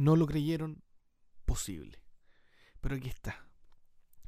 [0.00, 0.82] no lo creyeron
[1.44, 2.02] posible.
[2.80, 3.46] Pero aquí está.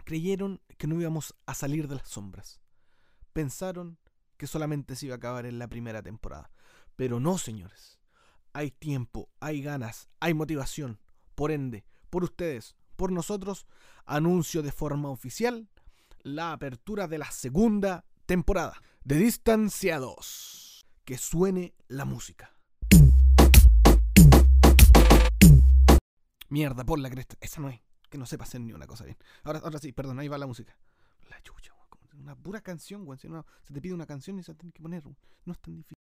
[0.04, 2.60] Creyeron que no íbamos a salir de las sombras.
[3.32, 3.98] Pensaron
[4.37, 6.50] que solamente se iba a acabar en la primera temporada.
[6.95, 7.98] Pero no, señores.
[8.53, 11.00] Hay tiempo, hay ganas, hay motivación.
[11.35, 13.66] Por ende, por ustedes, por nosotros,
[14.04, 15.70] anuncio de forma oficial
[16.23, 20.86] la apertura de la segunda temporada de Distanciados.
[21.07, 22.52] Que suene la música.
[26.53, 27.35] Mierda, por la cresta.
[27.40, 27.81] Esa no es.
[28.11, 29.17] Que no sepa hacer ni una cosa bien.
[29.43, 30.76] Ahora, ahora sí, perdón, ahí va la música.
[31.31, 31.72] La chucha,
[32.19, 33.19] Una pura canción, weón.
[33.62, 35.03] Se te pide una canción y se tiene que poner.
[35.47, 36.02] No es tan difícil.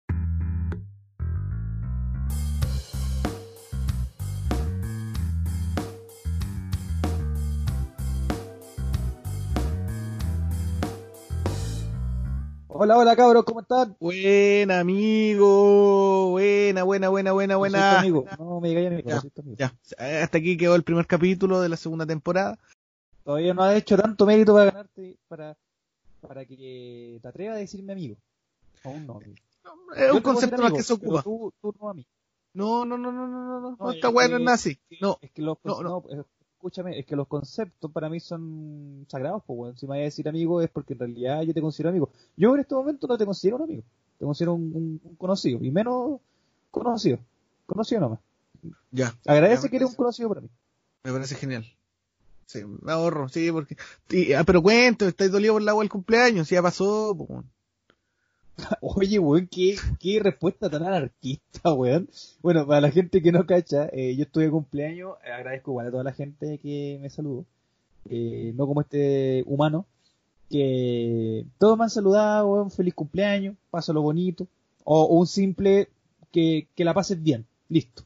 [12.76, 13.96] Hola, hola cabros, ¿cómo están?
[14.00, 16.30] Buena, amigo.
[16.30, 18.00] Buena, buena, buena, buena, buena.
[18.00, 18.26] amigo.
[18.36, 20.22] No me digáis amigo, ya, ya.
[20.24, 22.58] Hasta aquí quedó el primer capítulo de la segunda temporada.
[23.22, 25.56] Todavía no ha hecho tanto mérito para ganarte, para,
[26.20, 28.16] para que te atrevas a decirme amigo.
[28.82, 29.36] Aún no, amigo.
[29.96, 31.22] Es un concepto más que se ocupa.
[31.22, 32.04] Tú, tú no a mí.
[32.54, 34.80] No, no, no, no, no, no, no, no está bueno, es nazi.
[35.00, 36.02] No, es que los, no, no.
[36.64, 39.76] Escúchame, es que los conceptos para mí son sagrados, pues, bueno.
[39.76, 42.10] Si me vas a decir amigo es porque en realidad yo te considero amigo.
[42.38, 43.82] Yo en este momento no te considero un amigo,
[44.18, 46.20] te considero un, conocido, y menos
[46.70, 47.18] conocido.
[47.66, 48.20] Conocido nomás.
[48.90, 49.14] Ya.
[49.26, 50.48] Agradece que eres un conocido para mí.
[51.02, 51.66] Me parece genial.
[52.46, 53.76] Sí, me ahorro, sí, porque...
[54.34, 57.44] ah, pero cuento, estáis dolido por el agua del cumpleaños, ya pasó, pues,
[58.80, 62.08] Oye, weón, qué, qué respuesta tan anarquista, weón.
[62.42, 65.90] Bueno, para la gente que no cacha, eh, yo estuve de cumpleaños, agradezco igual a
[65.90, 67.44] toda la gente que me saludó.
[68.08, 69.86] Eh, no como este humano,
[70.50, 74.46] que todos me han saludado, weón, feliz cumpleaños, pásalo bonito,
[74.84, 75.88] o, un simple
[76.30, 78.04] que, que, la pases bien, listo.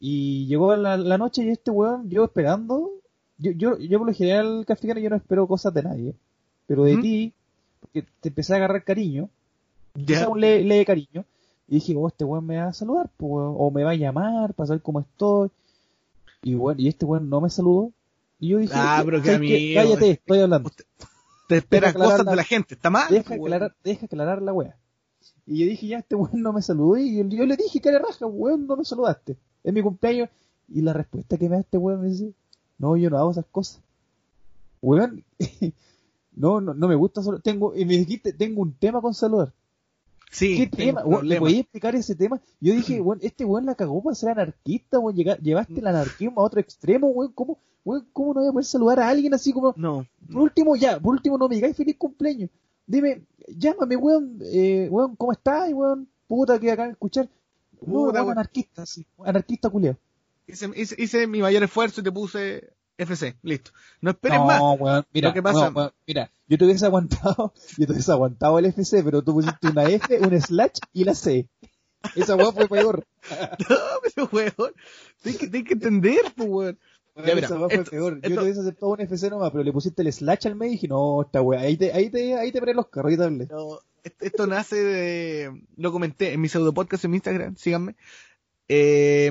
[0.00, 2.92] Y llegó la, noche y este weón, yo esperando,
[3.38, 6.14] yo, yo, yo por lo general, Castellano, yo no espero cosas de nadie,
[6.66, 7.32] pero de ti,
[7.80, 9.30] porque te empecé a agarrar cariño,
[10.06, 10.28] ya.
[10.28, 11.24] un le, de cariño.
[11.68, 14.68] Y dije, oh, este weón me va a saludar, o me va a llamar para
[14.68, 15.50] saber cómo estoy.
[16.42, 17.92] Y bueno, y este weón no me saludó.
[18.40, 20.70] Y yo dije, ah, pero que cállate, estoy hablando.
[21.48, 23.08] te espera cosas de la gente, ¿está mal?
[23.10, 24.76] Deja aclarar, deja aclarar la wea.
[25.46, 26.96] Y yo dije, ya, este weón no me saludó.
[26.96, 29.36] Y yo, le dije, que raja, weón, no me saludaste.
[29.64, 30.28] Es mi cumpleaños.
[30.68, 32.32] Y la respuesta que me da este weón me dice,
[32.78, 33.80] no, yo no hago esas cosas.
[34.80, 35.24] Weón,
[36.32, 37.40] no, no, no me gusta solo.
[37.40, 39.52] Tengo, y me dijiste, tengo un tema con saludar.
[40.30, 41.02] Sí, ¿Qué tema?
[41.22, 42.40] ¿Le voy a explicar ese tema?
[42.60, 45.16] Yo dije, bueno, este weón la cagó para ser anarquista, weón.
[45.16, 47.32] Llevaste el anarquismo a otro extremo, weón.
[47.32, 49.74] ¿Cómo, weón, ¿Cómo no voy a poder saludar a alguien así como...
[49.76, 50.06] No.
[50.30, 52.50] Por último, ya, por último, no me digáis feliz cumpleaños.
[52.86, 56.08] Dime, llámame, weón, eh, weón, ¿cómo estás, weón?
[56.26, 57.28] Puta, que acá escuchar.
[57.80, 59.06] No, weón, anarquista, sí.
[59.24, 59.96] Anarquista culiao.
[60.46, 63.70] Hice, hice, hice mi mayor esfuerzo y te puse FC, listo.
[64.00, 64.60] No esperes más.
[64.78, 65.72] Weón, mira, ¿Qué pasa?
[66.06, 69.84] mira, yo te hubiese aguantado, yo te hubiese aguantado el FC, pero tú pusiste una
[69.84, 71.48] F, un slash y la C.
[72.16, 73.06] Esa weón fue peor.
[73.70, 74.72] no, pero weón,
[75.22, 76.78] tienes que, que entender, pues weón.
[77.14, 78.20] Ya, mira, esa fue peor.
[78.20, 80.74] Yo te hubiese aceptado un FC nomás, pero le pusiste el slash al medio y
[80.74, 83.78] dije, no, esta weón, ahí te, ahí te, ahí te paré los carros y No,
[84.20, 87.94] esto, nace de, lo comenté en mi pseudo podcast en mi Instagram, síganme.
[88.68, 89.30] Eh,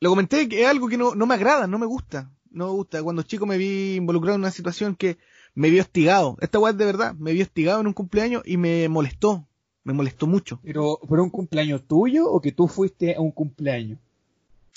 [0.00, 2.72] lo comenté que es algo que no, no me agrada, no me gusta no me
[2.72, 3.02] gusta.
[3.02, 5.18] Cuando chico me vi involucrado en una situación que
[5.54, 6.36] me vio hostigado.
[6.40, 9.46] Esta weá de verdad, me vio hostigado en un cumpleaños y me molestó.
[9.84, 10.60] Me molestó mucho.
[10.62, 13.98] ¿Pero por un cumpleaños tuyo o que tú fuiste a un cumpleaños?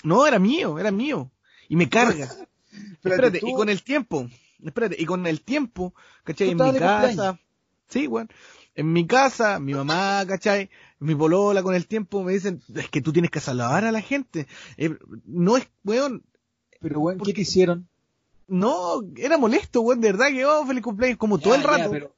[0.03, 1.31] No, era mío, era mío.
[1.69, 2.29] Y me carga.
[3.03, 4.27] espérate, y con el tiempo,
[4.63, 5.93] espérate, y con el tiempo,
[6.23, 6.49] ¿cachai?
[6.49, 7.39] En mi casa.
[7.87, 8.29] Sí, weón.
[8.73, 10.69] En mi casa, mi mamá, ¿cachai?
[10.99, 14.01] Mi bolola con el tiempo me dicen, es que tú tienes que saludar a la
[14.01, 14.47] gente.
[14.77, 16.23] Eh, no es, weón,
[16.79, 17.87] pero, weón, ¿qué te hicieron?
[18.47, 21.83] No, era molesto, weón, de verdad que, oh, feliz cumpleaños, como todo el rato.
[21.85, 22.15] Ya, pero,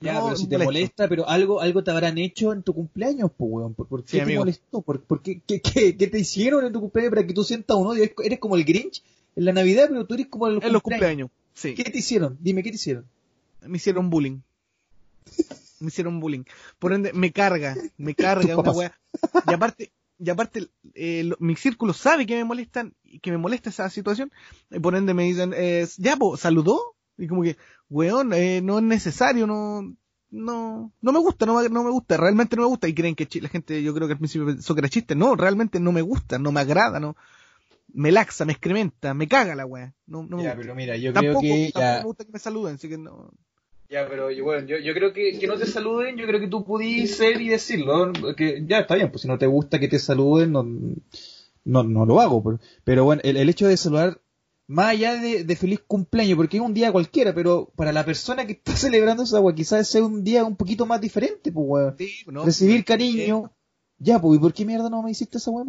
[0.00, 3.50] ya, pero si te molesta, pero algo, algo te habrán hecho en tu cumpleaños, pues,
[3.50, 3.74] weón.
[3.74, 4.82] ¿Por, qué te molestó?
[4.82, 8.04] ¿Por, qué, qué, qué, te hicieron en tu cumpleaños para que tú sientas un odio?
[8.22, 9.02] Eres como el Grinch
[9.36, 11.74] en la Navidad, pero tú eres como el En los cumpleaños, sí.
[11.74, 12.36] ¿Qué te hicieron?
[12.40, 13.06] Dime, ¿qué te hicieron?
[13.62, 14.40] Me hicieron bullying.
[15.80, 16.44] me hicieron bullying.
[16.78, 18.98] Por ende, me carga, me carga una weá.
[19.46, 19.92] Y aparte,
[20.22, 24.30] y aparte eh, mi círculo sabe que me molestan que me molesta esa situación
[24.70, 27.56] y por ende me dicen eh, ya pues saludó y como que
[27.88, 29.96] weón eh, no es necesario no
[30.30, 33.28] no no me gusta no, no me gusta realmente no me gusta y creen que
[33.40, 36.02] la gente yo creo que al principio pensó que era chiste no realmente no me
[36.02, 37.16] gusta no me agrada no
[37.92, 41.40] me laxa me excrementa me caga la weá no, no ya, pero mira yo creo
[41.40, 43.32] que tampoco me gusta que me saluden así que no
[43.90, 46.64] ya, pero bueno, yo, yo creo que, que no te saluden, yo creo que tú
[46.64, 49.98] pudiste ser y decirlo, que ya está bien, pues si no te gusta que te
[49.98, 50.62] saluden, no,
[51.64, 54.20] no, no lo hago, pero, pero bueno, el, el hecho de saludar
[54.70, 58.46] más allá de, de feliz cumpleaños, porque es un día cualquiera, pero para la persona
[58.46, 61.96] que está celebrando esa weá, quizás sea un día un poquito más diferente, pues weón.
[61.98, 63.52] Sí, no, Recibir eh, cariño.
[63.98, 65.66] Ya, pues, ¿y por qué mierda no me hiciste esa weá?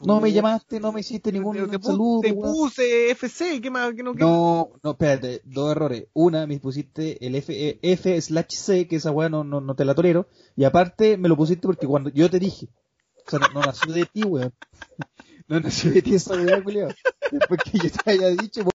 [0.00, 3.92] No me llamaste, no me hiciste ningún te, saludo, te puse FC, ¿qué más?
[3.94, 6.06] ¿Qué no, qué No, no, espérate, dos errores.
[6.12, 9.74] Una, me pusiste el F, eh, F slash C, que esa weá no, no, no
[9.74, 10.28] te la tolero.
[10.56, 12.68] Y aparte, me lo pusiste porque cuando yo te dije.
[13.26, 14.52] O sea, no, no nació de ti, weón.
[15.48, 16.90] No nació de ti esa weá, culiao.
[17.30, 18.68] Después que yo te haya dicho,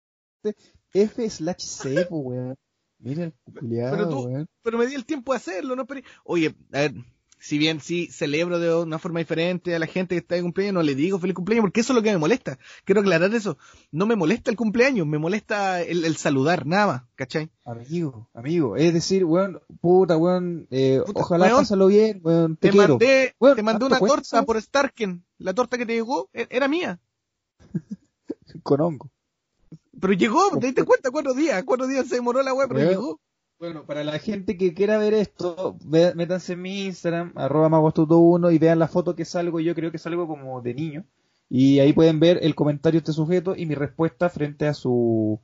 [0.94, 2.56] F slash C, pues, weón.
[2.98, 4.46] Mira el culiao, Pero tú- weón.
[4.62, 5.86] pero me di el tiempo de hacerlo, no.
[6.24, 6.94] Oye, a ver,
[7.44, 10.74] si bien sí celebro de una forma diferente a la gente que está de cumpleaños,
[10.74, 12.56] no le digo feliz cumpleaños porque eso es lo que me molesta.
[12.84, 13.58] Quiero aclarar eso.
[13.90, 17.50] No me molesta el cumpleaños, me molesta el, el saludar, nada más, ¿cachai?
[17.64, 18.76] Amigo, amigo.
[18.76, 22.88] Es decir, weón, puta, weón, eh, Puta, ojalá weón, pásalo bien, weón, te, Te, quiero.
[22.94, 25.24] mandé, Bueno, te mandé ¿cuánto una torta por Starken.
[25.38, 27.00] La torta que te llegó e- era mía.
[28.62, 29.10] Con hongo.
[30.00, 31.62] Pero llegó, te diste cuenta, cuatro días.
[31.64, 32.90] Cuatro días se demoró la web, pero Weón.
[32.90, 33.20] llegó.
[33.62, 35.78] Bueno, para la gente que quiera ver esto,
[36.16, 39.98] métanse en mi Instagram, arroba maguastuto1 y vean la foto que salgo, yo creo que
[39.98, 41.04] salgo como de niño.
[41.48, 45.38] Y ahí pueden ver el comentario de este sujeto y mi respuesta frente a su,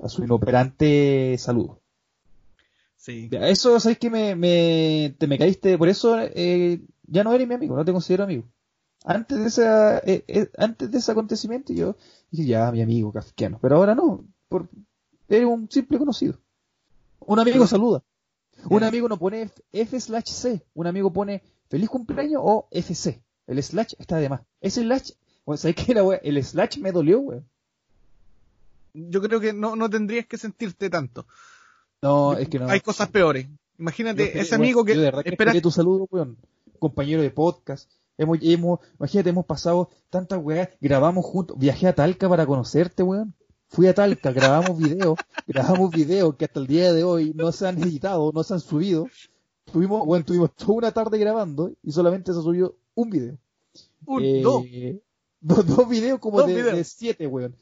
[0.00, 1.80] a su inoperante saludo.
[2.94, 3.28] Sí.
[3.32, 5.76] Eso, ¿sabes que me, me, te me caíste?
[5.76, 8.44] Por eso eh, ya no eres mi amigo, no te considero amigo.
[9.04, 11.96] Antes de esa, eh, eh, antes de ese acontecimiento yo
[12.30, 13.58] dije, ya, mi amigo kafkiano.
[13.60, 14.68] Pero ahora no, por,
[15.28, 16.38] eres un simple conocido.
[17.26, 18.02] Un amigo saluda.
[18.70, 20.62] Un amigo no pone F, slash C.
[20.74, 23.22] Un amigo pone feliz cumpleaños o FC.
[23.46, 24.40] El slash está de más.
[24.60, 25.10] Ese slash,
[25.44, 26.18] bueno, ¿sabes qué era, wey?
[26.22, 27.40] El slash me dolió, wey.
[28.94, 31.26] Yo creo que no, no tendrías que sentirte tanto.
[32.00, 32.68] No, es que no.
[32.68, 33.48] Hay cosas peores.
[33.78, 36.36] Imagínate, esperé- ese bueno, amigo que yo de verdad espera tu saludo, weón.
[36.78, 37.90] Compañero de podcast.
[38.16, 43.34] Hemos, hemos, imagínate, hemos pasado tantas weas, grabamos juntos, viajé a Talca para conocerte, weón.
[43.74, 45.18] Fui a Talca, grabamos videos,
[45.48, 48.60] grabamos videos que hasta el día de hoy no se han editado, no se han
[48.60, 49.08] subido.
[49.64, 53.36] Tuvimos, bueno, tuvimos toda una tarde grabando y solamente se subió un video.
[54.06, 54.64] un, Eh, dos.
[55.40, 56.76] dos, dos videos como Dos de, videos.
[56.76, 57.56] de siete, weón.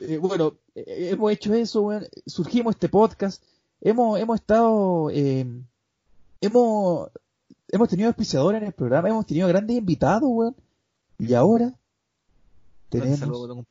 [0.00, 2.04] Eh, bueno, eh, hemos hecho eso, weón.
[2.26, 3.40] Surgimos este podcast.
[3.80, 5.46] Hemos, hemos estado, eh,
[6.40, 7.10] hemos,
[7.68, 10.56] hemos tenido auspiciadores en el programa, hemos tenido grandes invitados, weón.
[11.16, 11.78] Y ahora
[12.88, 13.64] tenemos saludo.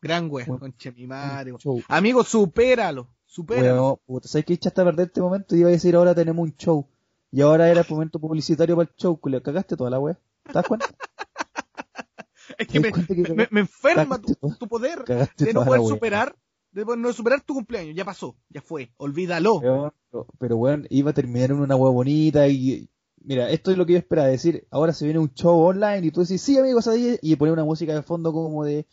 [0.00, 1.54] Gran wea, Bueno, conche mi madre.
[1.88, 3.08] Amigo, supéralo.
[3.26, 4.00] Supéralo.
[4.06, 5.54] Puta, ¿sabes qué echaste a perder este momento?
[5.56, 6.86] Iba a decir ahora tenemos un show.
[7.30, 9.42] Y ahora era el momento publicitario para el show, culiao.
[9.42, 10.18] Cagaste toda la wea.
[10.44, 10.86] ¿Te das cuenta?
[12.58, 15.80] es ¿Te que me, das cuenta que me- me enferma tu, poder de no poder
[15.82, 16.36] superar,
[16.72, 17.94] de poder no superar tu cumpleaños.
[17.94, 18.92] Ya pasó, ya fue.
[18.96, 19.60] Olvídalo.
[19.60, 22.88] Pero, pero weón, iba a terminar en una hueá bonita y
[23.22, 26.10] mira, esto es lo que yo esperaba decir, ahora se viene un show online y
[26.10, 28.86] tú decís, sí amigos, ahí", y poner una música de fondo como de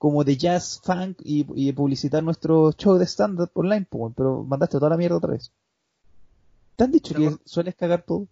[0.00, 4.78] como de jazz, funk y, y publicitar nuestro show de stand-up online, pues, pero mandaste
[4.78, 5.52] toda la mierda otra vez.
[6.74, 8.26] ¿Te han dicho que sueles cagar todo?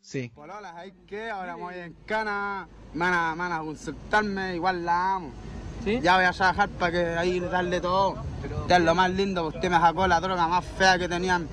[0.00, 0.32] Sí.
[0.34, 1.28] Polola, ¿sabes qué?
[1.28, 5.32] Ahora me voy en cana, me van a, me van a consultarme, igual la amo.
[5.84, 8.14] Ya voy a trabajar para que ahí darle todo.
[8.62, 11.46] Usted es lo más lindo, porque usted me sacó la droga más fea que tenían.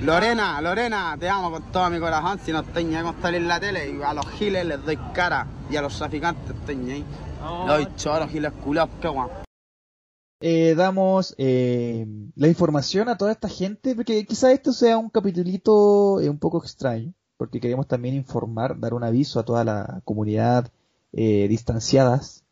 [0.00, 3.40] Lorena, Lorena, te amo con todo mi corazón, si no estoy ni ahí con salir
[3.40, 6.90] en la tele, y a los giles les doy cara, y a los traficantes estoy
[6.90, 7.04] ahí.
[9.12, 9.44] Guapo.
[10.40, 16.20] Eh, damos eh, la información a toda esta gente, porque quizá esto sea un capitulito
[16.20, 20.70] eh, un poco extraño, porque queremos también informar, dar un aviso a toda la comunidad
[21.12, 22.44] eh, distanciadas.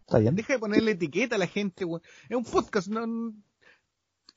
[0.00, 0.34] ¿Está bien?
[0.34, 2.02] Deja de ponerle etiqueta a la gente, weón.
[2.28, 3.34] Es un podcast, no.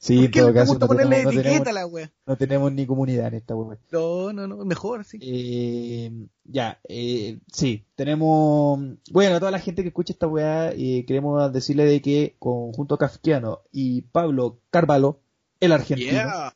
[0.04, 2.12] Sí, ¿Por en todo caso no tenemos, no, etiqueta tenemos, a la wea?
[2.26, 3.78] no tenemos ni comunidad en esta web.
[3.92, 5.20] No, no, no, mejor, sí.
[5.22, 6.12] Eh,
[6.44, 8.80] ya, eh, sí, tenemos,
[9.12, 12.98] bueno, a toda la gente que escucha esta weá, eh, queremos decirle de que conjunto
[12.98, 15.20] Kafkiano y Pablo Carvalho,
[15.60, 16.56] el argentino, Yeah.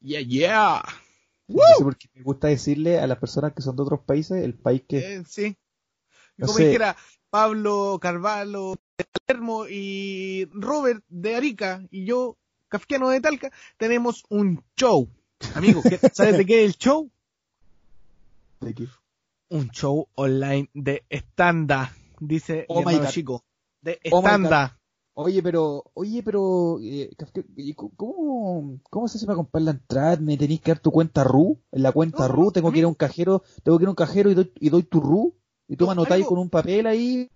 [0.00, 0.82] Yeah, yeah.
[1.48, 4.42] no sé por qué me gusta decirle a las personas que son de otros países,
[4.42, 5.54] el país que, Eh, sí.
[6.38, 6.96] No Como dijera
[7.30, 12.36] Pablo Carvalho de Palermo y Robert de Arica y yo,
[12.68, 15.08] Kafkiano de Talca, tenemos un show.
[15.54, 17.10] Amigo, ¿qué- ¿sabes de qué es el show?
[18.60, 18.88] de
[19.50, 23.44] Un show online de estanda, dice Oh mi hermano chico.
[23.82, 24.74] De Oh estanda.
[25.14, 29.72] Oye, pero, oye, pero, eh, Kafka- ¿y cu- ¿cómo, cómo se hace para comprar la
[29.72, 30.16] entrada?
[30.18, 31.60] ¿Me tenéis que dar tu cuenta RU?
[31.72, 33.90] En la cuenta No, RU tengo que ir a un cajero, tengo que ir a
[33.90, 35.34] un cajero y doy, y doy tu RU,
[35.68, 37.30] y tú me anotáis con un papel ahí.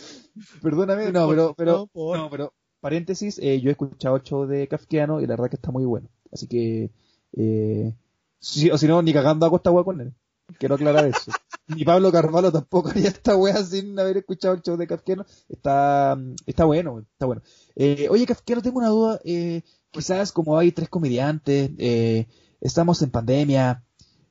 [0.62, 5.20] Perdóname, no, pero, pero, No, pero, paréntesis, eh, yo he escuchado el show de Kafkiano
[5.20, 6.09] y la verdad que está muy bueno.
[6.32, 6.90] Así que,
[7.37, 7.94] eh,
[8.38, 10.14] si, o si no, ni cagando hago esta wea con él.
[10.59, 11.30] Quiero aclarar eso.
[11.68, 15.25] Ni Pablo Carvalho tampoco haría esta wea sin haber escuchado el show de Kafkiano.
[15.49, 17.42] Está, está bueno, está bueno.
[17.76, 19.20] Eh, oye, Kafkiano, tengo una duda.
[19.25, 22.26] Eh, quizás como hay tres comediantes, eh,
[22.61, 23.85] estamos en pandemia,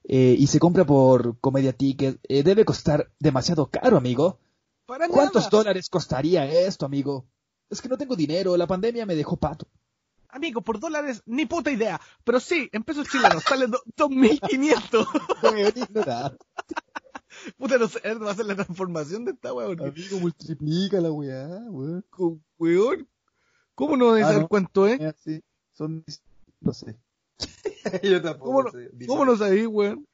[0.04, 4.40] eh, y se compra por Comedia Ticket, debe costar demasiado caro, amigo.
[4.90, 5.50] Para ¿Cuántos nada.
[5.52, 7.28] dólares costaría esto, amigo?
[7.70, 9.68] Es que no tengo dinero, la pandemia me dejó pato.
[10.30, 12.02] Amigo, por dólares, ni puta idea.
[12.24, 15.08] Pero sí, en pesos chilenos, sale do- 2.500.
[15.44, 16.44] Weón, ignorante.
[17.58, 21.48] Puta, no sé, va a ser la transformación de esta porque- Amigo, multiplica la weá,
[21.70, 22.04] weón.
[22.58, 23.08] Weón,
[23.76, 25.00] ¿cómo no debes Ah, saber cuánto es?
[25.00, 25.44] Eh, Sí,
[25.74, 26.04] son,
[26.62, 26.98] no sé.
[28.04, 28.90] Yo tampoco ¿Cómo no, sé.
[29.08, 30.08] ¿Cómo no sabéis, weón?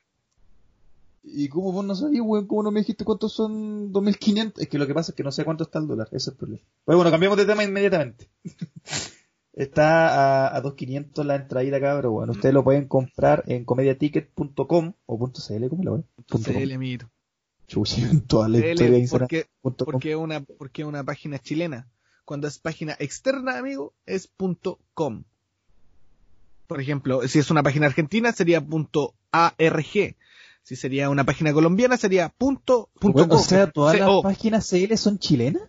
[1.27, 2.45] ¿Y cómo vos no sabías, weón?
[2.45, 4.53] ¿Cómo no me dijiste cuántos son 2.500?
[4.57, 6.27] Es que lo que pasa es que no sé cuánto está el dólar, ese es
[6.27, 6.63] el problema.
[6.85, 8.29] Pero bueno, cambiamos de tema inmediatamente.
[9.53, 14.93] está a, a 2.500 la entradita acá, pero bueno, ustedes lo pueden comprar en comediaticket.com
[15.05, 16.05] o .cl, ¿cómo lo ven?
[16.27, 16.61] Punto com.
[16.61, 17.09] CL, amiguito.
[17.67, 21.87] Chuchi, en toda la CL, historia de porque, porque es una, porque una página chilena.
[22.23, 25.23] Cuando es página externa, amigo, es punto .com.
[26.67, 30.15] Por ejemplo, si es una página argentina, sería punto .arg.
[30.65, 34.97] Si sería una página colombiana, sería punto, punto Bueno, o sea, todas las páginas CL
[34.97, 35.61] son chilenas.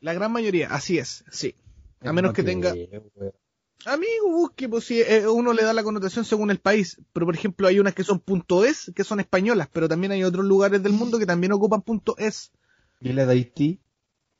[0.00, 1.56] La gran mayoría, así es, sí.
[2.00, 2.72] A menos No que tenga...
[3.86, 7.00] Amigo, busque, pues si eh, uno le da la connotación según el país.
[7.12, 10.22] Pero por ejemplo, hay unas que son punto .es, que son españolas, pero también hay
[10.22, 12.52] otros lugares del mundo que también ocupan punto .es.
[13.00, 13.80] ¿Y la de Haití?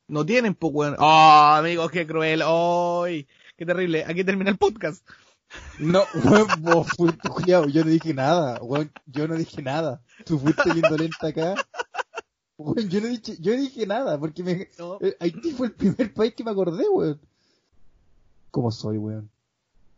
[0.07, 0.95] No tienen, pues, weón.
[1.01, 2.43] Oh, amigos, qué cruel.
[2.45, 3.27] ¡Ay!
[3.57, 4.05] qué terrible.
[4.07, 5.05] Aquí termina el podcast.
[5.79, 10.01] No, weón, vos fuiste culiao, yo no dije nada, weón, yo no dije nada.
[10.25, 11.55] Tú fuiste indolente acá.
[12.59, 14.99] Weón, yo no dije, yo no dije nada, porque me, No.
[15.01, 17.21] eh, Haití fue el primer país que me acordé, weón.
[18.51, 19.29] ¿Cómo soy, weón?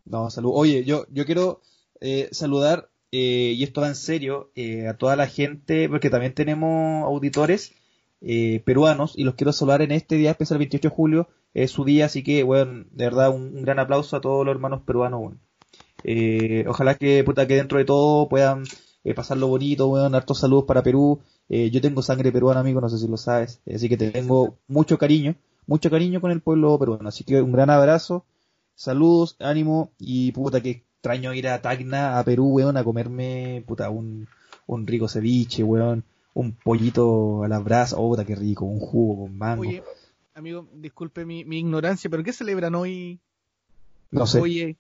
[0.05, 0.51] No, salud.
[0.55, 1.61] Oye, yo, yo quiero
[2.01, 6.35] eh, saludar, eh, y esto va en serio, eh, a toda la gente, porque también
[6.35, 7.73] tenemos auditores
[8.21, 11.85] eh, peruanos, y los quiero saludar en este día especial, 28 de julio, es su
[11.85, 15.41] día, así que, weón, de verdad, un, gran aplauso a todos los hermanos peruanos, weón.
[16.05, 18.65] Eh, ojalá que, puta, que dentro de todo puedan
[19.05, 21.21] eh, pasarlo bonito, weón, hartos saludos para Perú.
[21.49, 24.11] Eh, yo tengo sangre peruana, amigo, no sé si lo sabes, eh, así que te
[24.11, 25.35] tengo mucho cariño,
[25.67, 28.27] mucho cariño con el pueblo peruano, así que un gran abrazo,
[28.75, 33.89] saludos, ánimo, y puta, que extraño ir a Tacna, a Perú, weón, a comerme, puta,
[33.89, 34.29] un,
[34.67, 39.23] un rico ceviche, weón, un pollito a las brasas, oh, puta, qué rico, un jugo
[39.23, 39.63] con mango,
[40.39, 43.21] amigo, disculpe mi, mi ignorancia, pero ¿qué celebran hoy?
[44.11, 44.41] no sé.
[44.41, 44.77] Oye,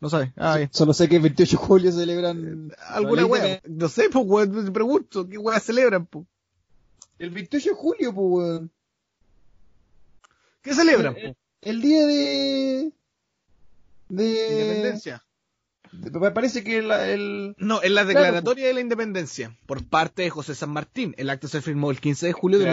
[0.00, 0.30] no sabes.
[0.36, 0.70] Ah, ya.
[0.72, 3.42] Solo sé que el 28 de julio celebran ¿Alguna la wea?
[3.46, 3.70] independencia.
[3.78, 5.28] No sé, pues, weón, te pregunto.
[5.28, 6.26] ¿Qué wea celebran, pues?
[7.18, 8.70] El 28 de julio, pues, weón.
[10.62, 11.38] ¿Qué celebran, El, po?
[11.62, 12.92] el día de...
[14.08, 14.48] De...
[14.52, 15.24] Independencia.
[15.92, 17.54] Me parece que la- el...
[17.58, 21.14] No, es la declaratoria de la independencia por parte de José San Martín.
[21.18, 22.70] El acto se firmó el 15 de julio de Es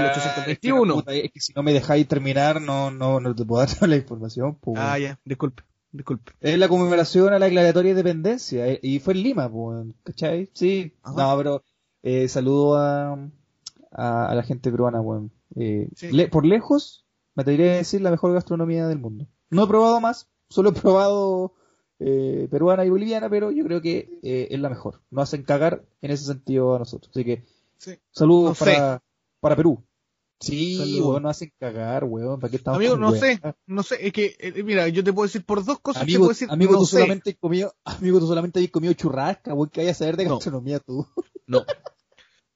[0.60, 1.04] que, 1821.
[1.08, 4.56] es que si no me dejáis terminar, no, no, no te puedo dar la información,
[4.62, 4.78] pues.
[4.80, 6.32] Ah, ya, disculpe, disculpe.
[6.42, 10.50] Es la conmemoración a la declaratoria de independencia, eh, y fue en Lima, pues, ¿cachai?
[10.54, 11.16] Sí, Ajá.
[11.18, 11.64] no, pero
[12.04, 13.14] eh, saludo a,
[13.92, 15.32] a, a la gente peruana, weón.
[15.56, 16.12] Eh, Sí.
[16.12, 19.26] le- por lejos, me atrevería a decir la mejor gastronomía del mundo.
[19.50, 21.54] No he probado más, solo he probado
[22.00, 25.02] eh, peruana y boliviana, pero yo creo que eh, es la mejor.
[25.12, 27.10] Nos hacen cagar en ese sentido a nosotros.
[27.12, 27.44] Así que,
[27.78, 27.96] Sí.
[28.12, 28.66] saludos No sé.
[28.66, 29.04] para,
[29.40, 29.84] para Perú.
[30.40, 32.40] Sí, weón, nos hacen cagar, weón.
[32.40, 33.20] ¿Para qué estamos Amigo, no weón?
[33.20, 36.04] sé, no sé, es que, eh, mira, yo te puedo decir por dos cosas, te
[36.04, 36.98] Amigo, puedo decir, amigo no tú sé.
[36.98, 40.36] solamente comido, amigo, tú solamente habías comido churrasca, weón, que vayas a saber de No.
[40.36, 41.08] gastronomía tú.
[41.48, 41.66] No.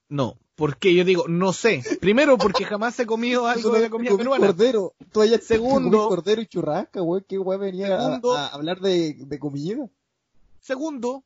[0.10, 0.38] No.
[0.62, 0.94] ¿Por qué?
[0.94, 1.82] Yo digo, no sé.
[2.00, 4.46] Primero, porque jamás he comido algo de la comida peruana.
[4.46, 4.94] Cordero.
[5.12, 6.08] Tú hayas Segundo.
[6.08, 8.38] cordero y churrasca, weón, qué weón venía a- Segundo.
[8.38, 9.90] a, hablar de, de comida.
[10.60, 11.24] Segundo,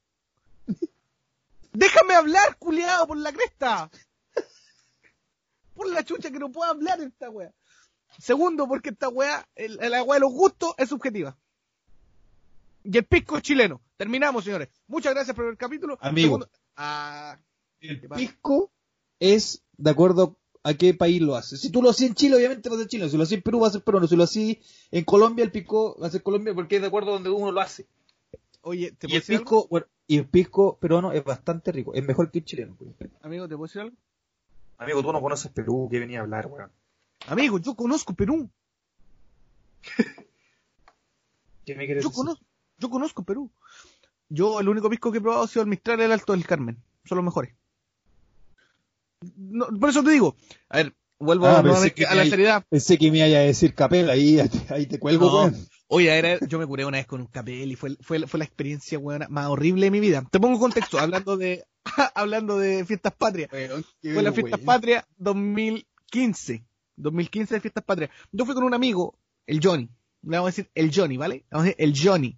[1.73, 3.91] déjame hablar, culiado, por la cresta.
[5.73, 7.51] Por la chucha que no puedo hablar esta wea.
[8.17, 9.09] Segundo, porque esta
[9.55, 11.35] el, la wea de los gustos es subjetiva.
[12.85, 13.81] Y el pisco es chileno.
[13.97, 14.69] Terminamos, señores.
[14.87, 15.97] Muchas gracias por el capítulo.
[15.99, 16.27] Amigo.
[16.37, 17.37] Segundo- Ah,
[17.81, 18.17] El ¿Qué pasa?
[18.19, 18.71] pisco
[19.19, 21.61] es de acuerdo a qué país lo haces.
[21.61, 23.09] Si tú lo haces en Chile, obviamente va a ser chileno.
[23.09, 24.07] Si lo haces en Perú, va a ser peruano.
[24.07, 24.57] Si lo haces
[24.91, 27.51] en Colombia, el pisco va a ser Colombia porque es de acuerdo a donde uno
[27.51, 27.85] lo hace.
[28.61, 29.43] oye, ¿te Y puedo el decir algo?
[29.45, 31.93] pisco, bueno, y el pisco peruano es bastante rico.
[31.93, 32.75] Es mejor que el chileno.
[32.79, 32.95] weón.
[33.21, 33.95] Amigo, ¿te puedo decir algo?
[34.77, 36.71] Amigo, tú no conoces Perú, ¿qué venía a hablar, weón?
[37.27, 38.49] Amigo, yo conozco Perú.
[41.65, 42.23] ¿Qué me quieres Yo decir?
[42.23, 42.45] conozco,
[42.79, 43.49] yo conozco Perú.
[44.29, 46.45] Yo el único pisco que he probado ha sido el Mistral y el Alto del
[46.45, 46.81] Carmen.
[47.05, 47.53] Son los mejores.
[49.37, 50.35] No, por eso te digo,
[50.69, 51.63] a ver, vuelvo Ah,
[51.95, 52.63] que a la hay- seriedad.
[52.69, 54.39] Pensé que me iba a decir capel, ahí,
[54.69, 55.35] ahí te cuelgo, No.
[55.35, 55.67] weón.
[55.87, 58.45] Oye, era, yo me curé una vez con un capel y fue, fue, fue la
[58.45, 60.23] experiencia weona, más horrible de mi vida.
[60.31, 61.63] Te pongo contexto, hablando de,
[62.15, 63.49] hablando de fiestas patrias.
[63.51, 66.63] Fue la fiesta patria 2015.
[66.97, 68.09] 2015 de fiestas patrias.
[68.31, 69.89] Yo fui con un amigo, el Johnny.
[70.23, 71.45] Le vamos a decir el Johnny, ¿vale?
[71.51, 72.37] Vamos a decir el Johnny.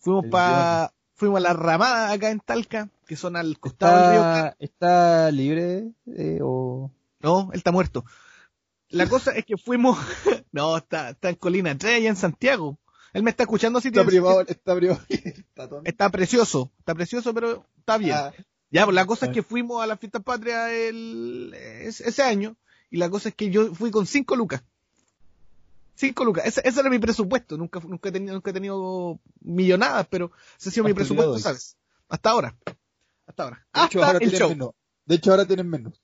[0.00, 4.42] Fuimos El pa, fuimos a la ramada acá en Talca, que son al costado del
[4.42, 4.54] río.
[4.58, 6.90] ¿Está, libre eh, o...?
[7.20, 8.04] No, él está muerto.
[8.88, 9.98] La cosa es que fuimos,
[10.52, 12.78] no, está, está en Colina 3 allá en Santiago.
[13.12, 13.88] Él me está escuchando así.
[13.88, 15.00] Está tiene- privado, está privado.
[15.08, 15.68] Está.
[15.84, 18.14] Está precioso, está precioso, pero está bien.
[18.16, 18.32] Ah,
[18.70, 19.32] Ya, pues la cosa es Ah.
[19.34, 22.56] que fuimos a la fiesta patria el, es- ese año
[22.90, 24.62] y la cosa es que yo fui con cinco lucas.
[25.94, 26.44] Cinco lucas.
[26.46, 27.56] Ese, ese era mi presupuesto.
[27.56, 31.38] Nunca, nunca, he tenido, nunca he tenido millonadas, pero ese ha sido mi presupuesto.
[31.38, 31.76] ¿sabes?
[32.08, 32.54] Hasta ahora.
[33.26, 33.66] Hasta ahora.
[33.74, 34.48] de, hecho, Hasta ahora el tienen show.
[34.50, 34.70] menos.
[35.04, 36.00] de hecho, ahora tienen menos.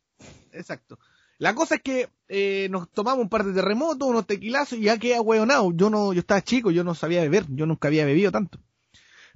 [0.52, 0.98] Exacto.
[1.38, 4.98] La cosa es que eh, nos tomamos un par de terremotos, unos tequilazos y ya
[4.98, 5.72] quedé ahueonado.
[5.72, 8.58] Yo no, yo estaba chico, yo no sabía beber, yo nunca había bebido tanto.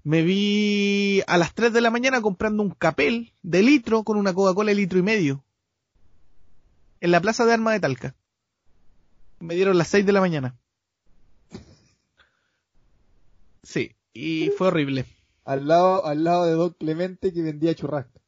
[0.05, 4.33] Me vi a las 3 de la mañana comprando un capel de litro con una
[4.33, 5.43] Coca-Cola de litro y medio.
[7.00, 8.14] En la plaza de armas de Talca.
[9.40, 10.55] Me dieron las 6 de la mañana.
[13.64, 15.07] Sí, y fue horrible.
[15.47, 18.21] Al lado, al lado de Don Clemente que vendía churrasco.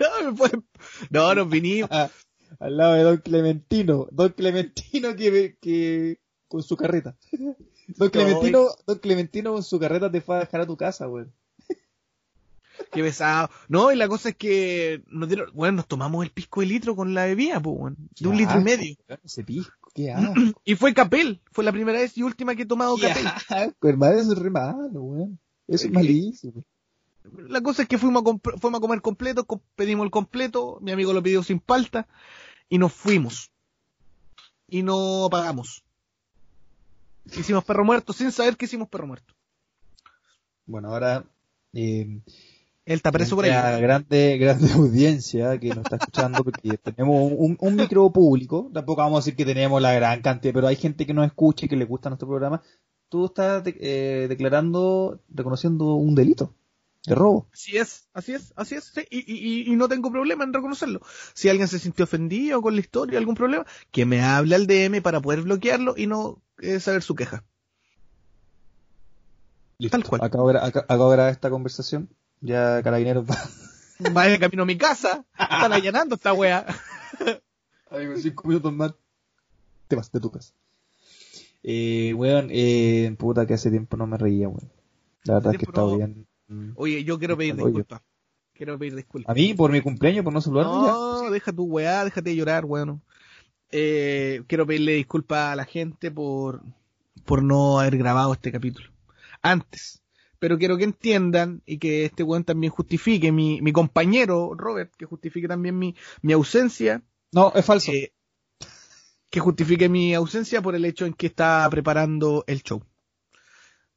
[0.00, 0.62] No, me
[1.10, 1.88] no, nos vinimos.
[1.92, 2.10] Ah,
[2.58, 4.08] al lado de Don Clementino.
[4.10, 7.16] Don Clementino que, que con su carreta.
[7.88, 11.32] Don Clementino, Don Clementino con su carreta te fue a dejar a tu casa, weón.
[12.92, 13.48] Qué pesado.
[13.68, 16.96] No, y la cosa es que nos dieron, bueno, nos tomamos el pisco de litro
[16.96, 18.96] con la bebida, pues, de un litro y medio.
[19.22, 20.60] Ese pisco, qué asco.
[20.64, 23.26] Y fue capel, fue la primera vez y última que he tomado capel.
[23.48, 25.38] asco, hermano, eso es re malo, weón.
[25.66, 26.62] Eso es malísimo.
[27.48, 30.92] La cosa es que fuimos a, fuimos a comer completo, co- pedimos el completo, mi
[30.92, 32.06] amigo lo pidió sin palta
[32.68, 33.50] y nos fuimos.
[34.68, 35.82] Y no pagamos.
[37.36, 39.34] Hicimos perro muerto sin saber que hicimos perro muerto.
[40.66, 41.24] Bueno, ahora,
[41.72, 42.20] eh,
[42.86, 43.50] Él está preso por ahí.
[43.82, 49.18] grande, grande audiencia que nos está escuchando, porque tenemos un, un micro público, tampoco vamos
[49.18, 51.76] a decir que tenemos la gran cantidad, pero hay gente que nos escucha y que
[51.76, 52.62] le gusta nuestro programa.
[53.08, 56.54] Tú estás de- eh, declarando, reconociendo un delito
[57.06, 57.48] de robo.
[57.52, 61.00] Así es, así es, así es, sí, y, y- y no tengo problema en reconocerlo.
[61.34, 65.02] Si alguien se sintió ofendido con la historia, algún problema, que me hable al DM
[65.02, 67.42] para poder bloquearlo y no eh, saber su queja.
[69.90, 70.20] Tal cual.
[70.24, 72.08] Acabo, de acabo de grabar esta conversación.
[72.40, 73.36] Ya Carabineros va.
[74.12, 76.66] Vaya camino a mi casa, están allanando esta wea.
[77.90, 78.94] Ay, cinco minutos más.
[79.88, 80.52] Te vas de tu casa.
[81.62, 84.70] Eh, weón, eh, puta que hace tiempo no me reía, weón.
[85.24, 85.96] La verdad es que no.
[85.96, 86.26] bien.
[86.76, 88.02] Oye, yo quiero pedir disculpas.
[88.52, 89.30] Quiero pedir disculpas.
[89.30, 90.92] A mí, por mi cumpleaños, por no saludarme ya.
[90.92, 93.02] No, deja tu weá, déjate de llorar, weón.
[93.70, 96.62] Eh, quiero pedirle disculpas a la gente por,
[97.24, 98.90] por no haber grabado este capítulo.
[99.42, 100.02] Antes.
[100.38, 105.06] Pero quiero que entiendan y que este weón también justifique, mi, mi compañero Robert, que
[105.06, 107.92] justifique también mi, mi ausencia, No, es falso.
[107.92, 108.12] eh,
[109.30, 112.82] que justifique mi ausencia por el hecho en que estaba preparando el show.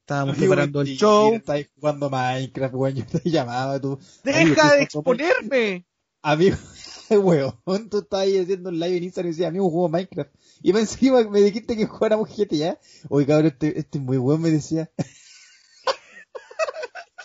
[0.01, 1.33] Estábamos preparando el show.
[1.35, 2.95] Estáis jugando Minecraft, weón.
[2.95, 3.99] Yo te llamaba tú.
[4.23, 5.85] ¡Deja de tú exponerme!
[6.21, 6.57] Amigo,
[7.09, 10.31] weón, tú estabas ahí haciendo un live en Instagram y decías, amigo, juego Minecraft.
[10.61, 12.77] Y más encima me dijiste que jugáramos GTA.
[13.07, 14.89] Oye, cabrón, este, este es muy bueno, me decía.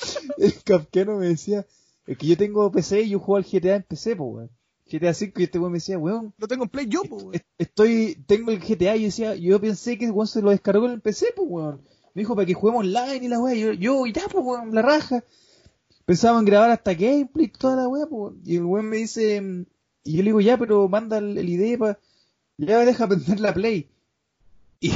[0.38, 1.66] El capqueno me decía,
[2.06, 4.50] es que yo tengo PC y yo juego al GTA en PC, pues, weón.
[4.86, 7.34] GTA 5 y este weón me decía, weón, Lo tengo en play yo, po, weón.
[7.34, 10.50] est- estoy, tengo el GTA y yo decía, yo pensé que el weón se lo
[10.50, 11.80] descargó en el PC, pues, weón.
[12.14, 14.74] Me dijo para que juguemos online y la weá, yo, yo, y ya, pues, weón,
[14.74, 15.24] la raja.
[16.06, 19.42] Pensábamos en grabar hasta gameplay y toda la weá, pues, y el weón me dice,
[20.04, 21.98] y yo le digo, ya, pero manda el, el ID para,
[22.58, 23.88] ya deja prender la play.
[24.80, 24.90] Y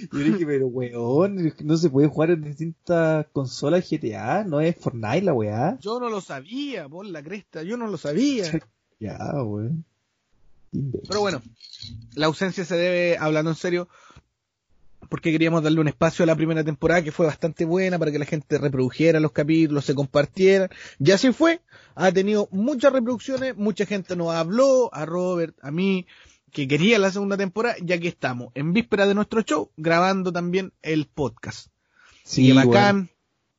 [0.12, 5.22] yo dije, pero weón, no se puede jugar en distintas consolas GTA, no es Fortnite
[5.22, 5.78] la weá.
[5.80, 8.44] Yo no lo sabía, por la cresta, yo no lo sabía.
[9.02, 9.86] Ya, weón.
[11.08, 11.40] Pero bueno,
[12.14, 13.88] la ausencia se debe, hablando en serio,
[15.08, 18.18] porque queríamos darle un espacio a la primera temporada que fue bastante buena para que
[18.18, 20.68] la gente reprodujera los capítulos, se compartieran.
[20.98, 21.60] Y así fue.
[21.94, 26.06] Ha tenido muchas reproducciones, mucha gente nos habló, a Robert, a mí,
[26.50, 30.72] que quería la segunda temporada, ya que estamos en víspera de nuestro show grabando también
[30.82, 31.68] el podcast.
[32.24, 33.10] Sí, bacán,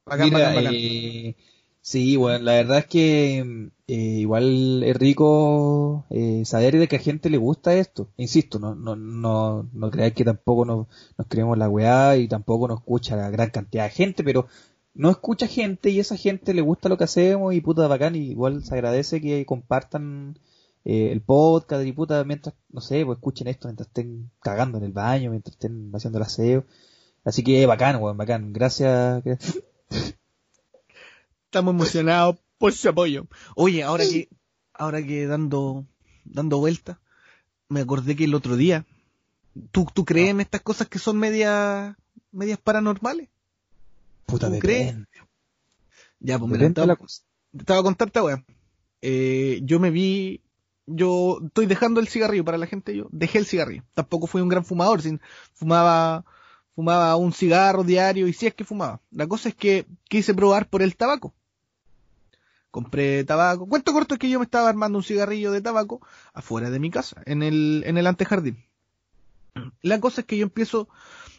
[0.05, 0.73] bacán, Mira, bacán, bacán.
[0.75, 1.35] eh,
[1.83, 3.39] Sí, bueno, la verdad es que
[3.87, 8.09] eh, igual es rico eh, saber de que a gente le gusta esto.
[8.17, 12.67] Insisto, no, no, no, no creáis que tampoco nos, nos creemos la weá y tampoco
[12.67, 14.47] nos escucha la gran cantidad de gente, pero
[14.93, 18.29] no escucha gente y esa gente le gusta lo que hacemos y puta bacán, y
[18.31, 20.37] igual se agradece que compartan
[20.83, 24.83] eh, el podcast y puta mientras, no sé, pues escuchen esto mientras estén cagando en
[24.85, 26.65] el baño, mientras estén haciendo el aseo.
[27.23, 28.51] Así que bacán, weón, bacán.
[28.53, 29.23] Gracias.
[31.45, 33.27] Estamos emocionados por su apoyo.
[33.55, 34.29] Oye, ahora que,
[34.73, 35.85] ahora que dando,
[36.23, 36.99] dando vuelta,
[37.69, 38.85] me acordé que el otro día,
[39.71, 41.95] ¿tú, tú crees en estas cosas que son medias,
[42.31, 43.29] medias paranormales?
[44.25, 44.95] Puta, ¿Tú crees?
[46.19, 48.45] Ya, pues te de la voy a contar esta weá.
[49.01, 50.41] Eh, yo me vi,
[50.95, 53.83] yo estoy dejando el cigarrillo para la gente, yo dejé el cigarrillo.
[53.93, 55.21] Tampoco fui un gran fumador, sin,
[55.53, 56.23] fumaba,
[56.75, 58.99] fumaba un cigarro diario y si es que fumaba.
[59.11, 61.33] La cosa es que quise probar por el tabaco.
[62.69, 63.67] Compré tabaco.
[63.67, 66.01] Cuento corto es que yo me estaba armando un cigarrillo de tabaco
[66.33, 68.63] afuera de mi casa, en el, en el antejardín.
[69.81, 70.87] La cosa es que yo empiezo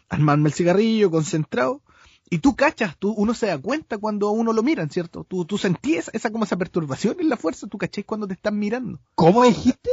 [0.09, 1.81] a armarme el cigarrillo concentrado
[2.29, 5.23] y tú cachas, tú, uno se da cuenta cuando a uno lo miran, ¿cierto?
[5.23, 8.57] Tú, tú sentías esa, como esa perturbación en la fuerza, tú cachás cuando te están
[8.57, 8.99] mirando.
[9.15, 9.89] ¿Cómo dijiste?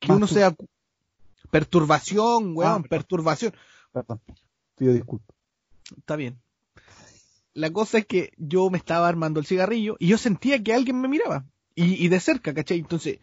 [0.00, 0.34] Que Más uno tú.
[0.34, 0.68] se da cu-
[1.50, 2.88] perturbación, weón, Ah, perdón.
[2.88, 3.54] perturbación.
[3.92, 4.20] Perdón.
[4.76, 5.36] Pido disculpas.
[5.96, 6.40] Está bien.
[7.54, 11.00] La cosa es que yo me estaba armando el cigarrillo y yo sentía que alguien
[11.00, 11.44] me miraba.
[11.74, 12.78] Y, y de cerca, ¿cachai?
[12.78, 13.18] Entonces,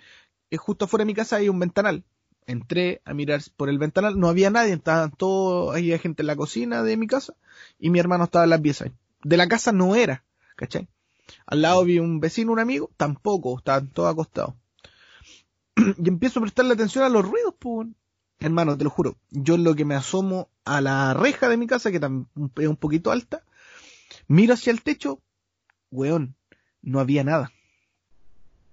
[0.52, 2.04] eh, justo afuera de mi casa hay un ventanal.
[2.50, 6.36] Entré a mirar por el ventanal, no había nadie, estaban todos, había gente en la
[6.36, 7.36] cocina de mi casa
[7.78, 8.86] y mi hermano estaba en la pieza.
[9.24, 10.24] De la casa no era,
[10.56, 10.88] ¿cachai?
[11.46, 14.56] Al lado vi un vecino, un amigo, tampoco, estaban todos acostados.
[15.76, 17.88] y empiezo a prestarle atención a los ruidos, pues.
[18.40, 21.92] Hermano, te lo juro, yo lo que me asomo a la reja de mi casa,
[21.92, 23.44] que es un poquito alta,
[24.28, 25.22] miro hacia el techo,
[25.92, 26.36] weón,
[26.82, 27.52] no había nada.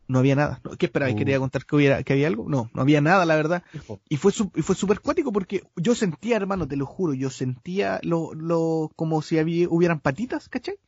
[0.08, 0.60] No había nada.
[0.78, 1.14] ¿Qué esperabas?
[1.14, 1.18] Oh.
[1.18, 2.48] ¿Quería contar que, hubiera, que había algo?
[2.48, 3.64] No, no había nada, la verdad.
[4.08, 8.00] Y fue, y fue súper cuático porque yo sentía, hermano, te lo juro, yo sentía
[8.02, 10.78] lo, lo, como si había, hubieran patitas, ¿cachai?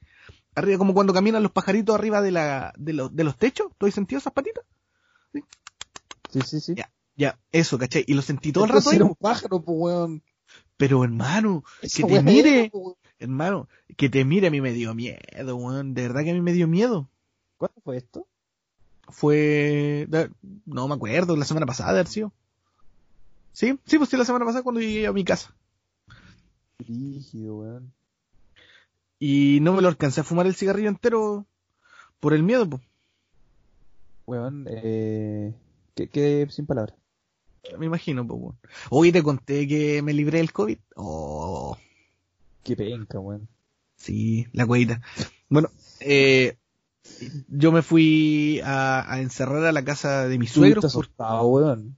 [0.55, 3.73] Arriba, como cuando caminan los pajaritos arriba de, la, de, los, de los techos.
[3.77, 4.65] ¿Tú has sentido esas patitas?
[5.33, 6.75] Sí, sí, sí.
[6.77, 6.91] Ya.
[7.17, 8.05] Ya, eso, ¿cachai?
[8.07, 8.97] Y lo sentí todo el rato ahí.
[8.97, 10.23] era un pájaro, pues, weón.
[10.77, 14.73] Pero hermano, Esa que te mire, era, pues, hermano, que te mire a mí me
[14.73, 15.19] dio miedo,
[15.57, 15.95] weón.
[15.95, 17.11] De verdad que a mí me dio miedo.
[17.57, 18.29] ¿Cuándo fue esto?
[19.09, 20.07] Fue,
[20.66, 22.33] no me acuerdo, la semana pasada, haber sido.
[23.53, 25.55] Sí, sí, pues sí, la semana pasada cuando llegué a mi casa.
[26.79, 27.92] Rígido, weón.
[29.18, 31.47] Y no me lo alcancé a fumar el cigarrillo entero
[32.21, 32.83] por el miedo, pues.
[34.27, 35.55] Weón, eh...
[35.94, 36.94] ¿Qué, qué sin palabras?
[37.79, 38.59] Me imagino, pues, weón.
[38.90, 40.79] Hoy te conté que me libré del COVID.
[40.97, 41.77] Oh,
[42.62, 43.49] Qué penca, weón.
[43.97, 45.01] sí, la cueita.
[45.49, 46.59] Bueno, eh,
[47.49, 50.83] yo me fui a, a encerrar a la casa de mis suegros.
[50.95, 51.09] Por-
[51.45, 51.97] weón.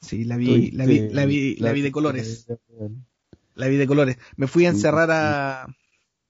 [0.00, 2.46] Sí, la vi, la vi, la vi, la vi de colores.
[3.54, 4.16] La vi de colores.
[4.36, 5.62] Me fui a encerrar a,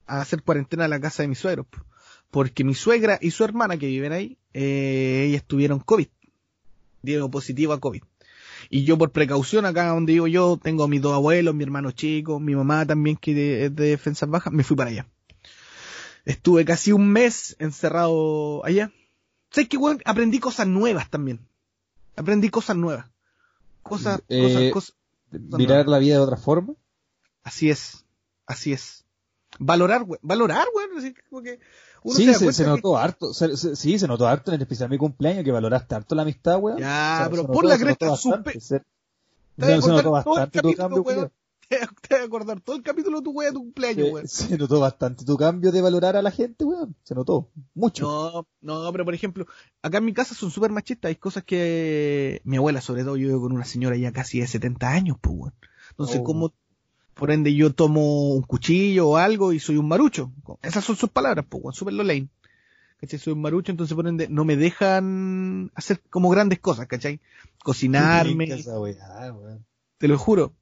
[0.07, 1.67] a hacer cuarentena a la casa de mis suegros.
[1.67, 1.79] po.
[2.31, 6.09] Porque mi suegra y su hermana que viven ahí, eh, ellas tuvieron COVID.
[7.03, 8.03] Dieron positivo a COVID.
[8.69, 11.93] Y yo por precaución acá donde vivo yo, tengo a mis dos abuelos, mi hermano
[11.93, 15.07] chico, mi mamá también que de- es de defensas bajas, me fui para allá.
[16.31, 18.93] Estuve casi un mes encerrado allá.
[19.51, 20.01] ¿Sabes qué, weón?
[20.05, 21.40] Aprendí cosas nuevas también.
[22.16, 23.07] Aprendí cosas nuevas.
[23.83, 24.95] Cosas, Eh, cosas, cosas.
[25.59, 26.75] Mirar la vida de otra forma.
[27.43, 28.05] Así es,
[28.47, 29.05] así es.
[29.59, 31.59] Valorar, güey, valorar, güey, así como que
[32.05, 33.35] uno sí, se que- notó harto.
[33.35, 36.23] se- sí, se notó harto en el especial de mi cumpleaños que valoraste harto la
[36.23, 36.79] amistad, weón.
[36.79, 38.83] Ya, pero por notó- la cresta, notó supe- se-
[39.57, 41.33] notó todo bastante tu capítulo, cambio, weón.
[42.09, 44.29] Te voy a- acordar todo el capítulo de tu wea, de tu cumpleaños, Se, weón.
[44.29, 46.95] se notó bastante tu cambio de valorar a la gente, weón.
[47.05, 47.49] Se notó.
[47.75, 48.47] Mucho.
[48.61, 49.47] No, no, pero por ejemplo,
[49.83, 51.09] acá en mi casa son súper machistas.
[51.11, 54.47] Hay cosas que mi abuela, sobre todo, yo vivo con una señora ya casi de
[54.47, 55.55] 70 años, pues, weón.
[55.91, 56.25] Entonces, Oh.
[56.25, 56.55] como,
[57.15, 60.33] por ende, yo tomo un cuchillo o algo y soy un marucho.
[60.63, 62.29] Esas son sus palabras, pues, weón, súper lane.
[63.01, 63.19] ¿Cachai?
[63.19, 67.21] Soy un marucho, entonces, por ende, no me dejan hacer como grandes cosas, ¿cachai?
[67.63, 68.97] Cocinarme, esa weá,
[69.99, 70.53] te lo juro.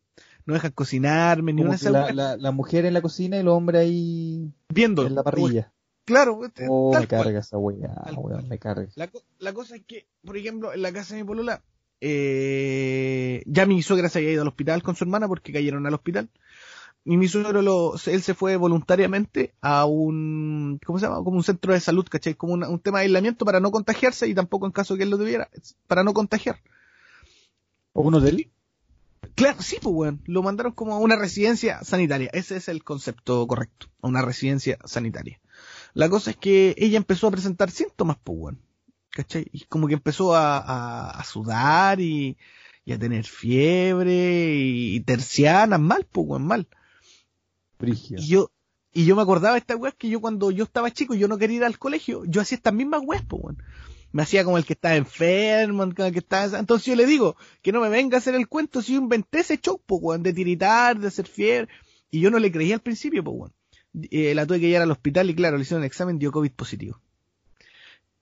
[0.49, 3.41] No dejan cocinarme, ni Como una de la, la, la mujer en la cocina y
[3.41, 5.07] el hombre ahí viendo.
[5.07, 5.75] en la parrilla.
[6.07, 7.25] Claro, este, Oh, me cual.
[7.25, 8.47] carga esa weá, Tal weón, cual.
[8.49, 8.89] me carga.
[8.95, 11.63] La, la cosa es que, por ejemplo, en la casa de mi polola,
[12.01, 15.93] eh, ya mi suegra se había ido al hospital con su hermana porque cayeron al
[15.93, 16.31] hospital.
[17.05, 21.23] Y mi suegro, lo, él se fue voluntariamente a un, ¿cómo se llama?
[21.23, 22.35] Como un centro de salud, ¿cachai?
[22.37, 25.11] Como una- un tema de aislamiento para no contagiarse y tampoco en caso que él
[25.11, 25.51] lo tuviera,
[25.87, 26.57] para no contagiar.
[27.93, 28.51] ¿O un hotel?
[29.35, 30.23] Claro, sí, pues, weón.
[30.27, 32.31] Lo mandaron como a una residencia sanitaria.
[32.33, 33.87] Ese es el concepto correcto.
[34.03, 35.41] A una residencia sanitaria.
[35.95, 38.61] La cosa es que ella empezó a presentar síntomas, pues, weón.
[39.11, 39.47] ¿Cachai?
[39.53, 42.37] Y como que empezó a, a, a sudar y,
[42.85, 46.69] y, a tener fiebre y, y tercianas mal, pues, weón, mal.
[48.21, 48.51] Y yo,
[48.93, 51.29] y yo me acordaba de esta weá que yo cuando yo estaba chico y yo
[51.29, 53.63] no quería ir al colegio, yo hacía estas mismas weas, pues, weón.
[54.13, 56.59] Me hacía como el que estaba enfermo, como el que estaba...
[56.59, 59.41] Entonces yo le digo, que no me venga a hacer el cuento si yo inventé
[59.41, 61.69] ese show, weón, de tiritar, de hacer fiebre.
[62.11, 63.53] Y yo no le creía al principio, pues, weón.
[64.11, 66.53] Eh, la tuve que llevar al hospital y claro, le hicieron el examen, dio COVID
[66.53, 67.01] positivo.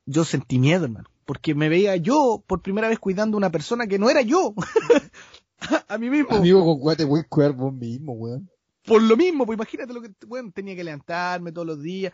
[0.06, 3.86] Yo sentí miedo, hermano, porque me veía yo por primera vez cuidando a una persona
[3.86, 4.54] que no era yo.
[5.88, 6.36] a mí mismo.
[6.36, 8.48] Amigo, con cuál te voy a cuidar vos mismo, weón.
[8.84, 12.12] Por lo mismo, pues imagínate lo que, bueno, tenía que levantarme todos los días.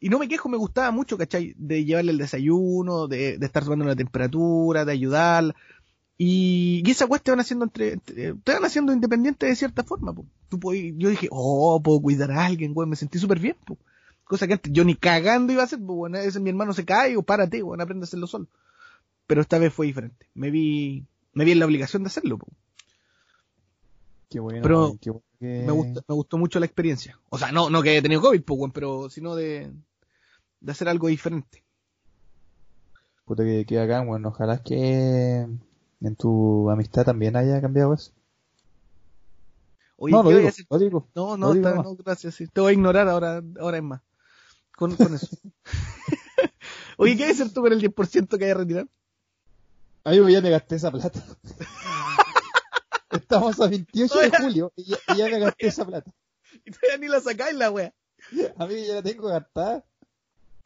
[0.00, 1.54] Y no me quejo, me gustaba mucho, ¿cachai?
[1.58, 5.54] De llevarle el desayuno, de, de estar tomando la temperatura, de ayudarla.
[6.16, 9.84] Y, y esas weas te van haciendo entre, te, te van haciendo independiente de cierta
[9.84, 10.24] forma, po.
[10.48, 13.76] Tú podí- yo dije, oh, puedo cuidar a alguien, weón, me sentí súper bien, po.
[14.24, 16.84] Cosa que antes yo ni cagando iba a hacer, pues bueno, veces mi hermano se
[16.84, 18.46] cae o párate, weón, aprende a hacerlo solo.
[19.26, 20.26] Pero esta vez fue diferente.
[20.34, 22.46] Me vi, me vi en la obligación de hacerlo, po.
[24.30, 27.18] Qué bueno, Pero weón, qué bueno que- Me gustó, me gustó mucho la experiencia.
[27.30, 29.70] O sea, no, no que haya tenido COVID, pues, weón, pero sino de,
[30.60, 31.64] de hacer algo diferente.
[33.24, 35.46] Puta que, que acá, bueno, ojalá que
[36.00, 38.12] en tu amistad también haya cambiado eso.
[39.96, 40.66] Oye, no, ¿qué lo a digo, hacer?
[40.70, 41.08] lo digo.
[41.14, 41.86] No, lo no, digo está- nomás.
[41.92, 42.46] no, gracias, sí.
[42.46, 44.00] Te voy a ignorar ahora, ahora es más.
[44.76, 45.26] Con, con eso.
[46.98, 48.88] Oye, ¿qué vas a hacer tú con el 10% que hay a retirar?
[50.04, 51.22] Amigo, ya me gasté esa plata.
[53.10, 56.10] Estamos a 28 de julio y ya, y ya me gasté esa plata.
[56.64, 57.94] Y todavía ni la sacáis la wea.
[58.56, 59.84] Amigo, ya la tengo gastada.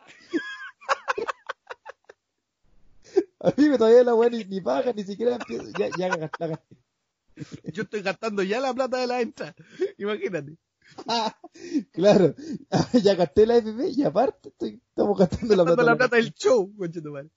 [3.40, 5.66] Amigo, todavía la weá ni, ni paga, ni siquiera empieza.
[5.76, 6.76] Ya, ya la gasté.
[7.72, 9.54] Yo estoy gastando ya la plata de la entrada.
[9.98, 10.56] Imagínate.
[11.92, 12.34] Claro,
[13.02, 15.82] ya gasté la FP y aparte estoy, estamos gastando la plata.
[15.82, 17.30] la plata del show, conchetumare.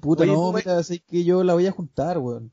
[0.00, 2.52] Puta, Oye, no, mira, sé que yo la voy a juntar, weón.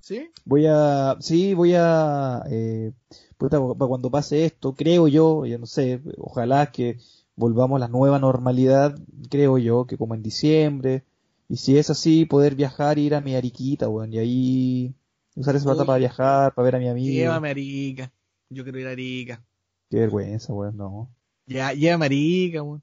[0.00, 0.30] ¿Sí?
[0.44, 2.92] Voy a, sí, voy a, eh,
[3.36, 6.98] puta, cuando pase esto, creo yo, ya no sé, ojalá que
[7.36, 8.98] volvamos a la nueva normalidad,
[9.30, 11.04] creo yo, que como en diciembre,
[11.48, 14.94] y si es así, poder viajar, ir a mi Ariquita, weón, y ahí
[15.34, 17.12] usar esa plata para viajar, para ver a mi amigo.
[17.12, 18.12] Llévame a Arica.
[18.50, 19.42] Yo quiero ir a Arica.
[19.90, 21.08] Qué vergüenza, weón, no.
[21.46, 22.82] Ya, llévame a Arica, weón.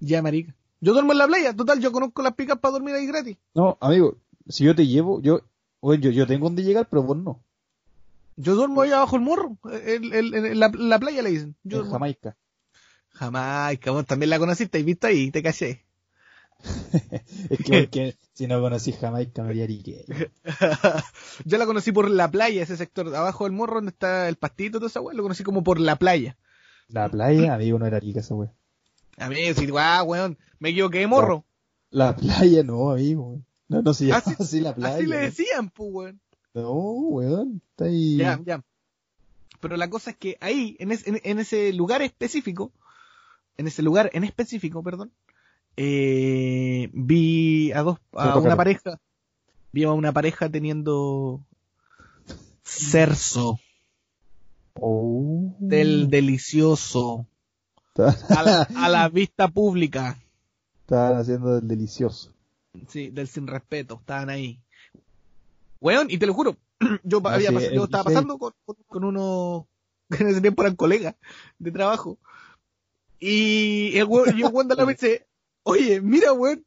[0.00, 0.54] Llévame a Arica.
[0.80, 1.54] Yo duermo en la playa.
[1.54, 3.36] Total, yo conozco las picas para dormir ahí gratis.
[3.54, 4.16] No, amigo,
[4.48, 5.40] si yo te llevo, yo,
[5.80, 7.42] weón, yo, yo tengo donde llegar, pero vos no.
[8.36, 9.56] Yo duermo ahí abajo el morro.
[9.70, 11.56] El, el- el- en la, playa le dicen.
[11.64, 12.36] Yo En Jamaica.
[13.10, 14.04] Jamás, cabrón.
[14.04, 15.84] También la conociste y viste ahí, te caché.
[17.50, 19.66] Es que, porque si no conocí Jamaica, me haría.
[21.44, 23.14] Yo la conocí por la playa, ese sector.
[23.14, 25.14] Abajo del morro donde está el pastito, toda esa weá.
[25.14, 26.36] Lo conocí como por la playa.
[26.88, 28.52] La playa, amigo, no era rica esa weón.
[29.18, 30.38] A mí, sí, guau, weón.
[30.58, 31.44] Me equivoqué de morro.
[31.90, 33.40] La playa no, amigo.
[33.68, 34.96] No, no se llama Así- así la playa.
[34.96, 36.20] Así le decían, pues, weón.
[36.54, 37.62] No, weón.
[37.70, 38.16] Está ahí.
[38.16, 38.62] Ya, ya.
[39.60, 42.72] Pero la cosa es que ahí, en, es- en- en ese lugar específico,
[43.56, 45.10] en ese lugar en específico, perdón,
[45.76, 48.98] eh, vi a dos, a una pareja,
[49.72, 51.40] vi a una pareja teniendo
[52.62, 53.58] cerzo
[54.78, 55.54] Oh.
[55.58, 57.26] del delicioso
[57.96, 60.18] a la, a la vista pública,
[60.82, 62.32] Estaban haciendo el delicioso.
[62.88, 64.60] Sí, del sin respeto, estaban ahí.
[65.80, 66.56] Weón, y te lo juro,
[67.04, 68.52] yo Ah, había sí, pas- yo estaba pasando con,
[68.86, 69.68] con, uno
[70.10, 71.14] que en ese tiempo eran colegas
[71.58, 72.18] de trabajo.
[73.18, 75.26] Y el weón, y el weón de la me dice,
[75.62, 76.64] oye, mira weón.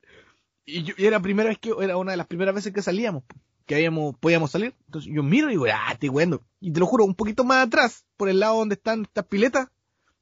[0.65, 3.23] Y yo y era primera vez que, era una de las primeras veces que salíamos,
[3.65, 4.75] que habíamos, podíamos salir.
[4.85, 6.41] Entonces yo miro y digo, ah, estoy weón.
[6.59, 9.69] Y te lo juro, un poquito más atrás, por el lado donde están estas piletas,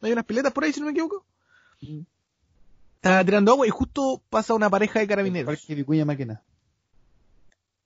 [0.02, 1.26] hay unas piletas por ahí, si no me equivoco.
[2.98, 5.46] Estaba tirando agua y justo pasa una pareja de carabineros.
[5.56, 6.44] Parque Vicuña Máquina.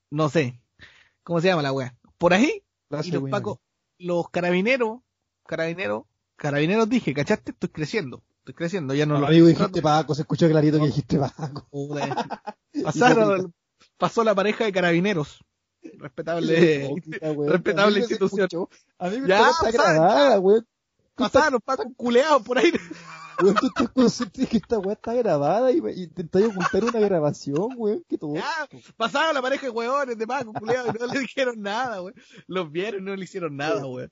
[0.09, 0.59] No sé.
[1.23, 1.95] ¿Cómo se llama la wea?
[2.17, 3.59] Por ahí, Plaza y los pacos,
[3.99, 4.99] los carabineros,
[5.45, 6.03] carabineros,
[6.35, 7.51] carabineros dije, ¿cachaste?
[7.51, 9.19] Estoy creciendo, estoy creciendo, ya no Máquina.
[9.19, 11.67] lo Amigo, dijiste Paco, se escuchó clarito que dijiste Paco.
[12.83, 13.53] Pasaron,
[13.97, 15.43] pasó la pareja de carabineros.
[15.97, 16.87] Respetable,
[17.21, 17.49] weón.
[17.51, 18.45] respetable institución.
[18.45, 18.69] escuchó.
[18.99, 19.99] Amigo, Ya, esta weá está ¿sabes?
[19.99, 20.67] grabada, weón.
[21.15, 22.71] pasaron pacos culeados por ahí.
[23.41, 27.69] Weón, tú consciente de que esta weá está grabada y, y intentáis ocultar una grabación,
[27.77, 28.33] weón, que todo.
[28.97, 32.15] Pasaron la pareja de hueones de culeados y no le dijeron nada, weón.
[32.47, 34.11] Los vieron y no le hicieron nada, weón.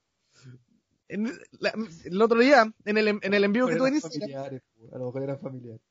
[1.08, 1.26] En
[1.60, 1.74] la-
[2.06, 4.62] el otro día, en el, en el envío que Eran Instagram, familiares,
[4.94, 5.82] a lo mejor eran familiares.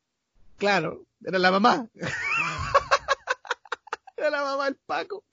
[0.57, 1.87] Claro, era la mamá.
[4.17, 5.23] era la mamá del Paco.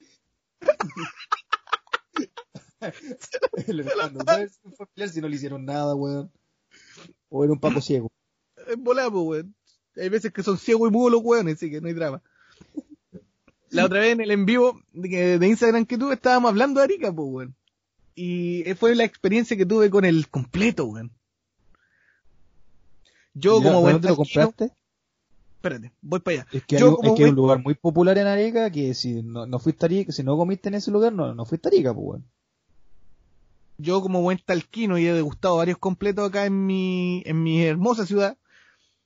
[3.66, 4.60] El hermano, ¿sabes?
[4.62, 6.30] Un familiar si no le hicieron nada, weón.
[7.28, 8.10] O era un paco ciego.
[8.54, 9.54] Pues, weón.
[9.96, 12.22] Hay veces que son ciegos y mudos los weones, así que no hay drama.
[13.70, 16.84] La otra vez en el en vivo de, de Instagram que tuve estábamos hablando de
[16.84, 17.54] Arica, pues, weón.
[18.14, 21.12] Y fue la experiencia que tuve con el completo, weón.
[23.34, 24.72] Yo como buen ¿Dónde lo compraste?
[25.56, 26.46] Espérate, voy para allá.
[26.52, 29.58] Es que, Yo es que un lugar muy popular en Arica que si no, no
[29.58, 32.24] fuiste Arica, si no comiste en ese lugar, no, no fuiste a Arica, pues, weón.
[33.78, 38.06] Yo como buen talquino y he degustado varios completos acá en mi, en mi hermosa
[38.06, 38.36] ciudad.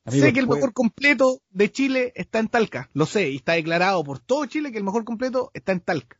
[0.06, 2.88] Sé que el mejor completo de Chile está en Talca.
[2.94, 6.18] Lo sé, y está declarado por todo Chile que el mejor completo está en Talca.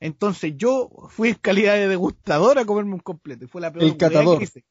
[0.00, 3.44] Entonces yo fui en calidad de degustador a comerme un completo.
[3.44, 4.38] Y fue la peor El catador.
[4.38, 4.64] que hice.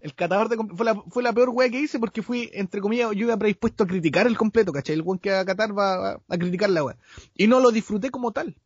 [0.00, 0.76] El catador de completo.
[0.76, 3.84] Fue la, fue la peor weá que hice porque fui, entre comillas, yo iba predispuesto
[3.84, 4.94] a criticar el completo, ¿cachai?
[4.94, 6.96] El buen que va a catar va a, a criticar la weá.
[7.34, 8.56] Y no lo disfruté como tal.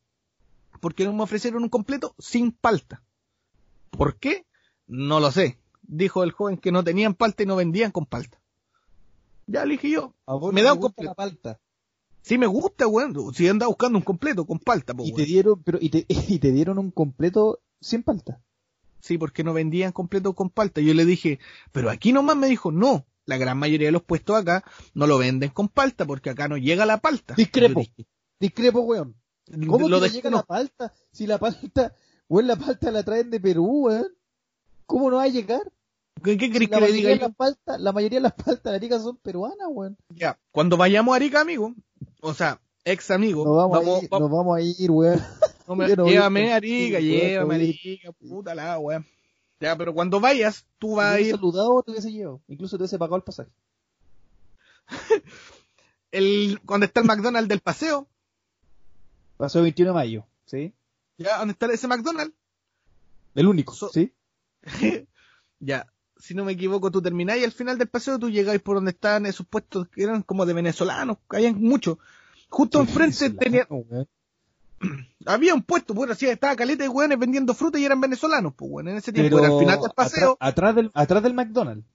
[0.80, 3.02] Porque no me ofrecieron un completo sin palta.
[3.90, 4.46] ¿Por qué?
[4.86, 5.58] No lo sé.
[5.82, 8.40] Dijo el joven que no tenían palta y no vendían con palta.
[9.46, 10.14] Ya le dije yo.
[10.26, 11.10] A vos me da un completo.
[11.10, 11.60] la palta.
[12.22, 13.14] Sí me gusta, weón.
[13.34, 16.50] Si anda buscando un completo con palta, Y te dieron, pero, y te, y te
[16.50, 18.40] dieron un completo sin palta.
[19.00, 20.80] Sí, porque no vendían completo con palta.
[20.80, 21.38] Yo le dije,
[21.70, 23.06] pero aquí nomás me dijo, no.
[23.24, 26.56] La gran mayoría de los puestos acá no lo venden con palta porque acá no
[26.56, 27.34] llega la palta.
[27.34, 27.80] Discrepo.
[27.80, 28.06] Dije,
[28.38, 29.16] Discrepo, weón.
[29.68, 30.92] ¿Cómo lo que no llega no, la palta?
[31.12, 31.94] Si la palta,
[32.28, 34.08] weón, la palta la traen de Perú, weón.
[34.86, 35.72] ¿Cómo no va a llegar?
[36.22, 37.20] ¿Qué, qué querés la, que le diga yo?
[37.20, 39.96] las paltas, la mayoría de las paltas de Arica son peruanas, weón.
[40.10, 41.74] Ya, cuando vayamos a Arica, amigo,
[42.20, 45.22] o sea, ex amigo, Nos vamos, vamos, a ir, vamos- nos vamos a ir, weón.
[45.68, 47.58] no me- no llévame a Arica, llévame a.
[47.58, 49.04] Arica, puta la weón.
[49.60, 52.40] Ya, pero cuando vayas, tú vas a ir, saludado, te hubiese llevado.
[52.48, 53.50] Incluso te hubiese pagado el pasaje.
[56.12, 58.08] el, cuando está el McDonald's del paseo,
[59.36, 60.72] Pasó el 21 de mayo, ¿sí?
[61.18, 62.34] Ya, donde está ese McDonald's,
[63.34, 64.12] El único, So- ¿sí?
[65.60, 65.86] ya,
[66.18, 68.90] si no me equivoco, tú terminás y al final del paseo tú llegáis por donde
[68.92, 71.98] estaban esos puestos que eran como de venezolanos, que habían muchos.
[72.48, 73.66] Justo enfrente tenía,
[75.26, 78.70] había un puesto, bueno, así estaba caleta de hueones vendiendo fruta y eran venezolanos, pues
[78.70, 80.36] bueno, en ese tiempo Pero era al final del paseo.
[80.40, 81.86] Atrás, atrás del, atrás del McDonald's.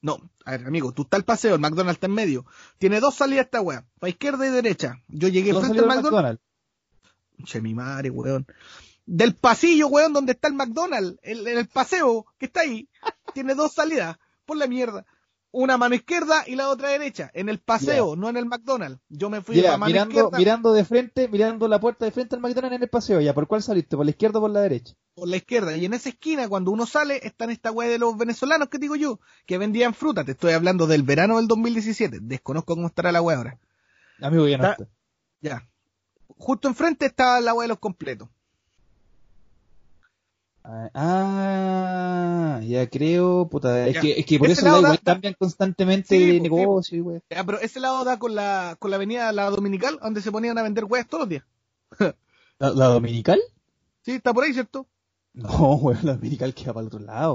[0.00, 2.44] No, a ver, amigo, tú estás el paseo, el McDonald's está en medio.
[2.78, 5.00] Tiene dos salidas esta weá, para izquierda y derecha.
[5.08, 6.42] Yo llegué frente al del McDonald's.
[7.62, 8.46] Mi madre, weón.
[9.04, 12.88] Del pasillo, weón, donde está el McDonald's, el, el paseo que está ahí,
[13.34, 14.16] tiene dos salidas.
[14.44, 15.04] Por la mierda.
[15.54, 17.30] Una mano izquierda y la otra derecha.
[17.34, 19.00] En el paseo, no en el McDonald's.
[19.10, 22.10] Yo me fui Ya, para mano mirando, izquierda mirando de frente, mirando la puerta de
[22.10, 23.20] frente al McDonald's en el paseo.
[23.20, 23.94] Ya, ¿por cuál saliste?
[23.96, 24.94] ¿Por la izquierda o por la derecha?
[25.14, 25.76] por la izquierda.
[25.76, 28.96] Y en esa esquina, cuando uno sale, están esta weá de los venezolanos que digo
[28.96, 30.24] yo, que vendían fruta.
[30.24, 32.20] Te estoy hablando del verano del 2017.
[32.22, 33.58] Desconozco cómo estará la weá ahora.
[34.22, 34.94] Amigo, ya no Está- está.
[35.42, 35.68] Ya.
[36.42, 38.28] Justo enfrente estaba la weá de los completos.
[40.64, 44.00] Ah, ya creo, puta, es Ya.
[44.00, 47.22] que, es que por Ese eso igual cambian constantemente Sí, de pues, sí, negocio.
[47.30, 50.58] Ya, pero ese lado da con la, con la avenida La Dominical, donde se ponían
[50.58, 51.44] a vender weas todos los días.
[52.58, 53.40] ¿La, la dominical?
[54.04, 54.86] Sí, está por ahí, ¿cierto?
[55.34, 57.34] No, wey, la dominical queda para el otro lado.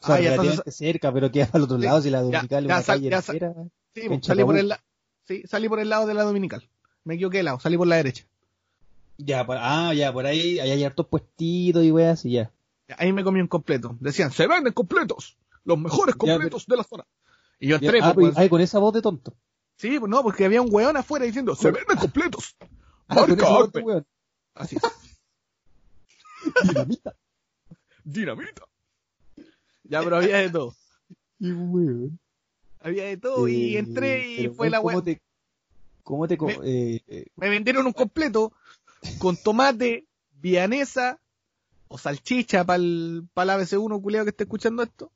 [0.00, 2.18] O sea, Ah, ya, relativamente cerca, pero queda para el otro Sí, lado si la
[2.20, 3.54] ya, dominical es una sal- calle entera.
[3.94, 4.82] Sí, salí por el la-
[5.28, 6.68] sí, salí por el lado de la Dominical.
[7.04, 8.24] Me equivoqué de lado, salí por la derecha.
[9.18, 12.52] Ya, por, ah, ya, por ahí, ahí hay hartos puestitos y weas y ya.
[12.98, 13.96] Ahí me comí un completo.
[14.00, 15.36] Decían, se venden completos.
[15.64, 17.04] Los mejores Ya, completos de la zona.
[17.58, 19.34] Y yo Ya, entré, ah, pues, pues, ay, con esa voz de tonto.
[19.76, 22.56] Sí, pues no, porque había un weón afuera diciendo, se venden completos.
[23.08, 24.06] Ah, Marca voz weón.
[24.54, 24.82] Así es.
[26.68, 27.16] Dinamita.
[28.04, 28.62] Dinamita.
[29.84, 30.74] Ya, pero había de todo.
[31.38, 32.18] Y weón.
[32.80, 35.04] Había de todo y Eh, entré y fue weón, la ¿Cómo weón.
[35.04, 35.22] te,
[36.02, 38.52] cómo te, co- Me- eh, eh, Me vendieron un completo
[39.18, 41.20] con tomate, vianesa
[41.88, 45.12] o salchicha para el, para el ABC1 culiado que esté escuchando esto.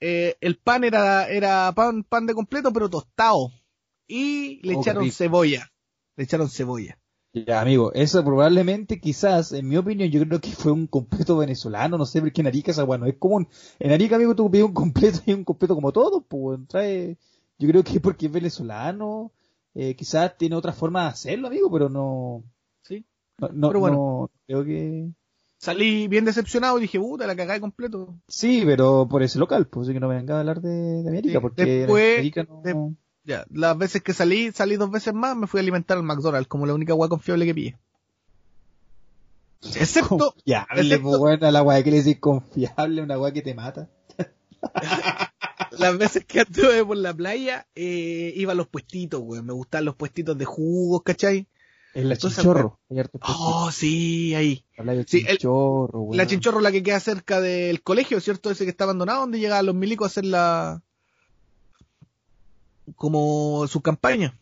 [0.00, 3.52] Eh, el pan era, era pan, pan de completo, pero tostado.
[4.06, 5.70] Y le Oh, echaron cebolla.
[6.16, 6.98] Le echaron cebolla.
[7.32, 11.96] Ya, amigo, eso probablemente, quizás, en mi opinión, yo creo que fue un completo venezolano,
[11.96, 13.48] no sé, porque en Arica esa bueno, es común.
[13.78, 17.16] En Arica, amigo, tú pides un completo y un completo como todo, pues, trae,
[17.58, 19.32] yo creo que es porque es venezolano,
[19.74, 22.42] eh, quizás tiene otra forma de hacerlo, amigo, pero no.
[23.52, 23.96] No, Pero bueno.
[23.96, 25.08] no, creo que,
[25.58, 28.14] Salí bien decepcionado y dije, puta, la de completo.
[28.28, 31.08] sí, pero por ese local, pues, así que no me vengan a hablar de, de
[31.08, 35.36] América, Sí, porque después- no, de- Ya, las veces que salí, salí dos veces más,
[35.36, 37.76] me fui a alimentar al McDonald's como la única agua confiable que pillé.
[39.62, 43.42] Excepto, ya, excepto- pues, bueno, a la weá que le decís confiable, una weá que
[43.42, 43.90] te mata.
[45.72, 49.42] las veces que anduve por la playa, eh, iba a los puestitos, güey.
[49.42, 51.46] Me gustaban los puestitos de jugos, ¿cachai?
[51.92, 52.78] En la Entonces, Chinchorro.
[53.22, 54.64] Oh, sí, ahí.
[54.76, 56.16] La sí, el- Chinchorro, weón.
[56.16, 58.50] La Chinchorro, la que queda cerca del colegio, ¿cierto?
[58.50, 60.82] Ese que está abandonado, donde llegan los milicos a hacer la.
[62.96, 64.36] como su campaña.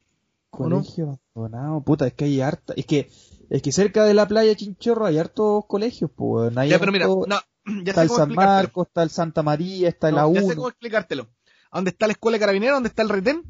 [0.51, 0.77] ¿o no?
[0.77, 3.11] Colegio abandonado, puta, es que hay harta, es que,
[3.51, 7.07] es que cerca de la playa Chinchorro hay hartos colegios, pues, hay Ya, pero mira,
[7.07, 7.39] harto- no,
[7.85, 8.35] ya está el San.
[8.35, 10.57] Marcos, está el Santa María, está el No, ya sé A1.
[10.57, 11.29] cómo explicártelo.
[11.71, 12.77] ¿A dónde está la escuela de carabineros?
[12.77, 13.43] ¿Dónde está el retén?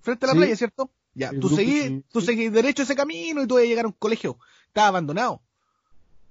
[0.00, 0.38] Frente a la Sí.
[0.38, 0.90] playa, ¿cierto?
[1.14, 2.26] Ya, tú seguís, sí, tú sí.
[2.28, 4.38] seguís derecho ese camino y tú vas a llegar a un colegio.
[4.68, 5.42] Está abandonado.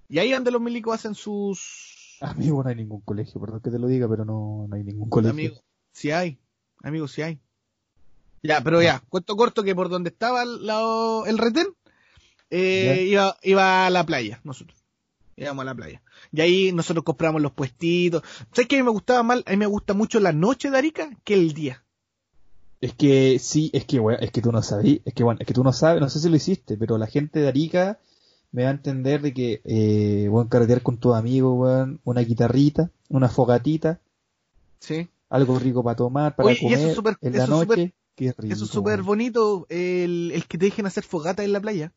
[0.09, 2.17] Y ahí donde los milicos hacen sus...
[2.21, 5.09] Amigo, no hay ningún colegio, perdón que te lo diga, pero no, no hay ningún
[5.09, 5.31] colegio.
[5.31, 6.39] Amigo, si hay.
[6.81, 7.39] Amigo, si hay.
[8.41, 11.67] Ya, pero ya, cuento corto que por donde estaba la- el retén,
[12.49, 14.83] eh, iba, iba a la playa, nosotros.
[15.35, 16.01] Íbamos a la playa.
[16.31, 18.23] Y ahí nosotros compramos los puestitos.
[18.53, 19.43] ¿Sabes qué a mí me gustaba mal?
[19.45, 21.83] A mí me gusta mucho la noche de Arica que el día.
[22.79, 25.47] Es que sí, es que, weón, es que tú no sabías, es que bueno, es
[25.47, 27.99] que tú no sabes, no sé si lo hiciste, pero la gente de Arica
[28.51, 32.91] me va a entender de que, eh, weón, carretear con tus amigos, weón, una guitarrita,
[33.09, 33.99] una fogatita,
[34.79, 35.07] Sí.
[35.29, 37.93] algo rico para tomar, para Oye, y comer eso es súper- en la eso noche,
[38.15, 38.53] qué rico.
[38.53, 41.93] Eso es súper bonito, el, el que te dejen hacer fogata en la playa.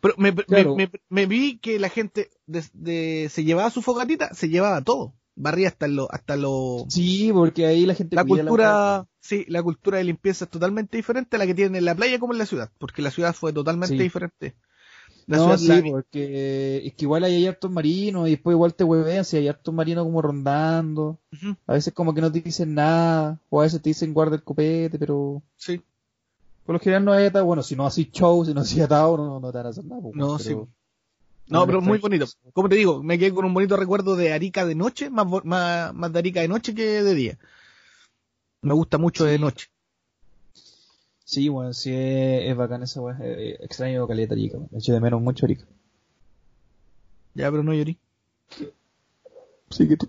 [0.00, 0.76] Pero me, me- Claro.
[0.76, 5.12] me- me vi que la gente desde se llevaba su fogatita, se llevaba todo.
[5.40, 9.98] Barría hasta lo, hasta lo, Sí, porque ahí la gente la cultura, sí, la cultura
[9.98, 12.46] de limpieza es totalmente diferente a la que tienen en la playa como en la
[12.46, 14.02] ciudad, porque la ciudad fue totalmente Sí.
[14.02, 14.54] diferente.
[15.26, 18.74] La no, ciudad, sí, la- porque es que igual hay hartos marinos y después igual
[18.74, 21.18] te huevean si hay hartos marinos como rondando.
[21.66, 24.42] A veces como que no te dicen nada, o a veces te dicen guarda el
[24.42, 25.82] copete, pero sí,
[26.64, 27.44] por lo general no hay atado.
[27.44, 29.84] Bueno, si no haces show, si no haces atado, no, no te van a hacer
[29.84, 30.00] nada.
[30.02, 30.70] pues, No, pero- sí.
[31.48, 32.26] No, pero muy bonito.
[32.52, 35.94] Como te digo, me quedé con un bonito recuerdo de Arica de noche, más, más,
[35.94, 37.38] más de Arica de noche que de día.
[38.62, 39.68] Me gusta mucho de noche.
[41.24, 43.18] Sí, bueno, sí es, es bacán esa weá.
[43.60, 44.70] extraño caleta Arica, weón.
[44.72, 45.66] echo de menos mucho Arica.
[47.34, 47.98] Ya, pero no llorí.
[49.70, 50.08] Sí que tú.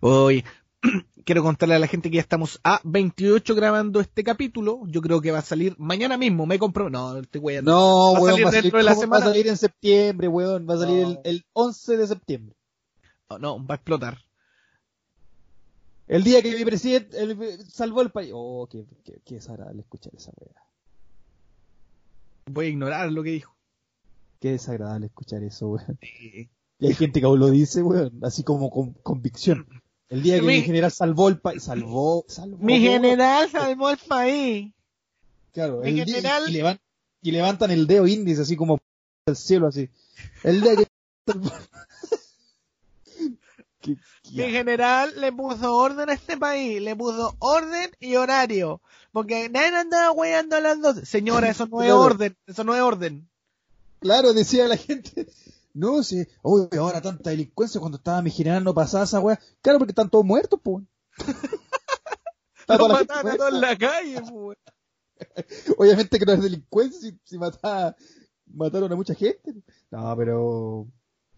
[0.00, 0.44] Oye,
[1.24, 4.80] quiero contarle a la gente que ya estamos a 28 grabando este capítulo.
[4.86, 6.46] Yo creo que va a salir mañana mismo.
[6.46, 6.90] Me compro.
[6.90, 7.70] No, estoy weyando.
[7.72, 9.24] No, Va a weón, salir va a salir, dentro de la ¿cómo va semana?
[9.24, 10.66] a salir en septiembre, weón.
[10.68, 11.10] Va a salir No.
[11.10, 12.56] el, el 11 de septiembre.
[13.30, 14.18] No, no, va a explotar.
[16.08, 17.16] El día que mi presidente
[17.68, 18.32] salvó el país.
[18.34, 20.54] Oh, qué, qué, qué desagradable escuchar esa weá.
[22.46, 23.54] Voy a ignorar lo que dijo.
[24.40, 25.98] Qué desagradable escuchar eso, weón.
[26.02, 29.66] Y hay gente que aún lo dice, weón, así como con convicción.
[30.10, 32.56] El día que Mi- mi general salvó el país, salvó, salvó.
[32.60, 34.72] Mi general salvó el país.
[35.52, 36.80] Claro, el día- general- y, levan-
[37.22, 38.78] y levantan el dedo índice así como
[39.26, 39.88] al cielo así.
[40.42, 40.86] El día que
[43.80, 48.80] Qué- qué- Mi general le puso orden a este país, le puso orden y horario.
[49.12, 51.06] Porque nadie andaba weyando a las 12.
[51.06, 53.26] Señora, eso no es orden, eso no es orden.
[54.00, 55.26] Claro, decía la gente.
[55.72, 59.38] No, sí, uy, ahora tanta delincuencia cuando estaba mi general no pasaba esa weá.
[59.62, 60.84] Claro, porque están todos muertos, pues.
[62.68, 64.58] Lo mataban a todos en la calle, pues.
[65.78, 67.94] Obviamente que no es delincuencia si, si mataba-
[68.46, 69.54] mataron a mucha gente.
[69.90, 70.86] No, pero...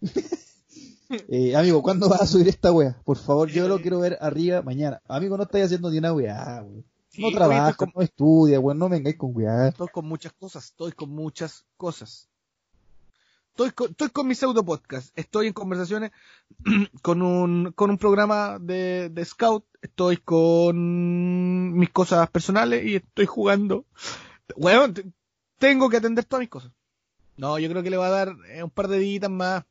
[1.27, 2.99] eh, amigo, ¿cuándo vas a subir esta wea?
[3.03, 5.01] Por favor, yo lo quiero ver arriba mañana.
[5.07, 6.85] Amigo, no estáis haciendo ni una weá, weón.
[7.09, 9.67] Sí, No oye, trabaja, estoy con- no estudia, weón, no vengáis con weá.
[9.67, 12.29] Estoy con muchas cosas, estoy con muchas cosas.
[13.53, 14.65] Estoy con, estoy con mi pseudo
[15.15, 16.11] estoy en conversaciones
[17.03, 23.27] con un, con un programa de, de scout, estoy con mis cosas personales y estoy
[23.27, 23.85] jugando.
[24.57, 25.05] Bueno, te-
[25.59, 26.71] tengo que atender todas mis cosas.
[27.37, 29.63] No, yo creo que le va a dar eh, un par de días más,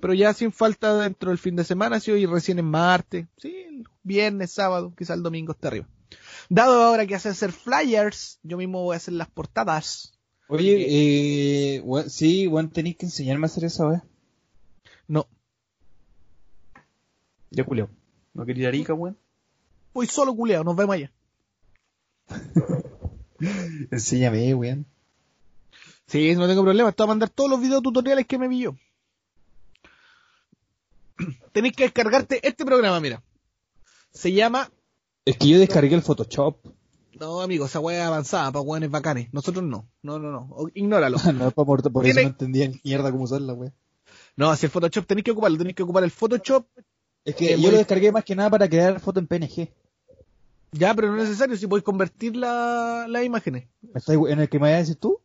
[0.00, 3.84] pero ya sin falta dentro del fin de semana, si hoy recién es martes, sí,
[4.02, 5.86] viernes, sábado, quizá el domingo está arriba.
[6.48, 10.11] Dado ahora que hace hacer flyers, yo mismo voy a hacer las portadas.
[10.52, 14.04] Oye, eh, sí, weón, tenéis que enseñarme a hacer esa weá.
[15.08, 15.26] No,
[17.48, 17.88] Ya, Julio.
[18.34, 19.16] ¿No quería ir a Arica, weón?
[19.94, 21.10] voy solo culeado, nos vemos allá.
[23.90, 24.84] Enséñame, weón.
[26.06, 28.60] Sí, no tengo problema, te voy a mandar todos los videos tutoriales que me vi
[28.60, 28.76] yo.
[31.52, 33.22] Tenéis que descargarte este programa, mira.
[34.10, 34.70] Se llama...
[35.24, 36.58] Es que yo descargué el Photoshop.
[37.22, 39.28] No, amigo, esa weá es avanzada para weones bacanes.
[39.32, 39.88] Nosotros no.
[40.02, 40.48] No, no, no.
[40.50, 41.18] O- Ignóralo.
[41.34, 43.72] no, por, por, por eso no entendía mierda cómo usarla, weón.
[44.36, 46.66] No, si el Photoshop tenéis que ocuparlo, tenéis que ocupar el Photoshop.
[47.24, 49.68] Es que Eh, yo lo descargué más que nada para crear foto en PNG.
[50.72, 53.68] Ya, pero no es necesario, si podéis convertir la- las imágenes.
[53.82, 55.20] ¿Me estás- ¿En el que me vayas a decir tú?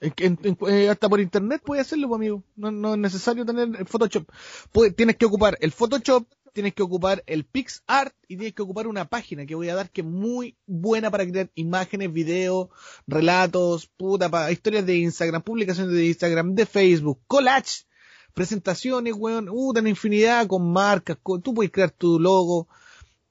[0.00, 2.42] En- en- en- eh, hasta por internet puedes hacerlo, pues, amigo.
[2.56, 4.24] No, no es necesario tener el Photoshop.
[4.72, 8.86] Puede- tienes que ocupar el Photoshop, tienes que ocupar el PixArt y tienes que ocupar
[8.86, 12.68] una página que voy a dar que es muy buena para crear imágenes, videos,
[13.06, 17.86] relatos, puta, para historias de Instagram, publicaciones de Instagram, de Facebook, collage,
[18.34, 22.68] presentaciones, weón, uh, una infinidad con marcas, tú puedes crear tu logo.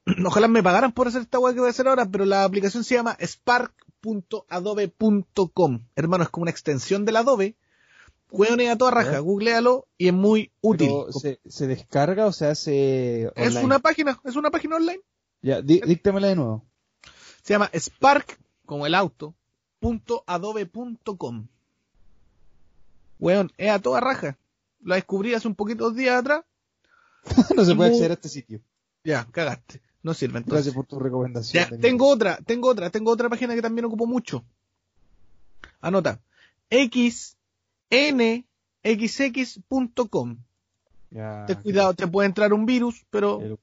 [0.26, 2.84] Ojalá me pagaran por hacer esta weá que voy a hacer ahora, pero la aplicación
[2.84, 5.86] se llama spark.adobe.com.
[5.94, 7.56] Hermano, es como una extensión del Adobe
[8.32, 10.90] Weón a toda raja, googlealo y es muy útil.
[11.10, 15.00] Se, ¿se, descarga o se hace Es una página, es una página online.
[15.42, 16.64] Ya, díctamela de nuevo.
[17.42, 19.34] Se llama Spark, como el auto,
[19.80, 21.48] punto adobe.com.
[23.18, 24.38] Weón, es a toda raja.
[24.82, 26.44] La descubrí hace un poquito días atrás.
[27.54, 28.62] no se puede acceder a este sitio.
[29.04, 29.82] Ya, cagaste.
[30.02, 30.64] No sirve entonces.
[30.64, 31.68] Gracias por tu recomendación.
[31.68, 34.42] Ya, tengo otra, tengo otra, tengo otra página que también ocupo mucho.
[35.82, 36.20] Anota.
[36.70, 37.36] X
[38.84, 40.38] nxx.com.
[41.10, 43.58] Ten cuidado, te puede entrar un virus, pero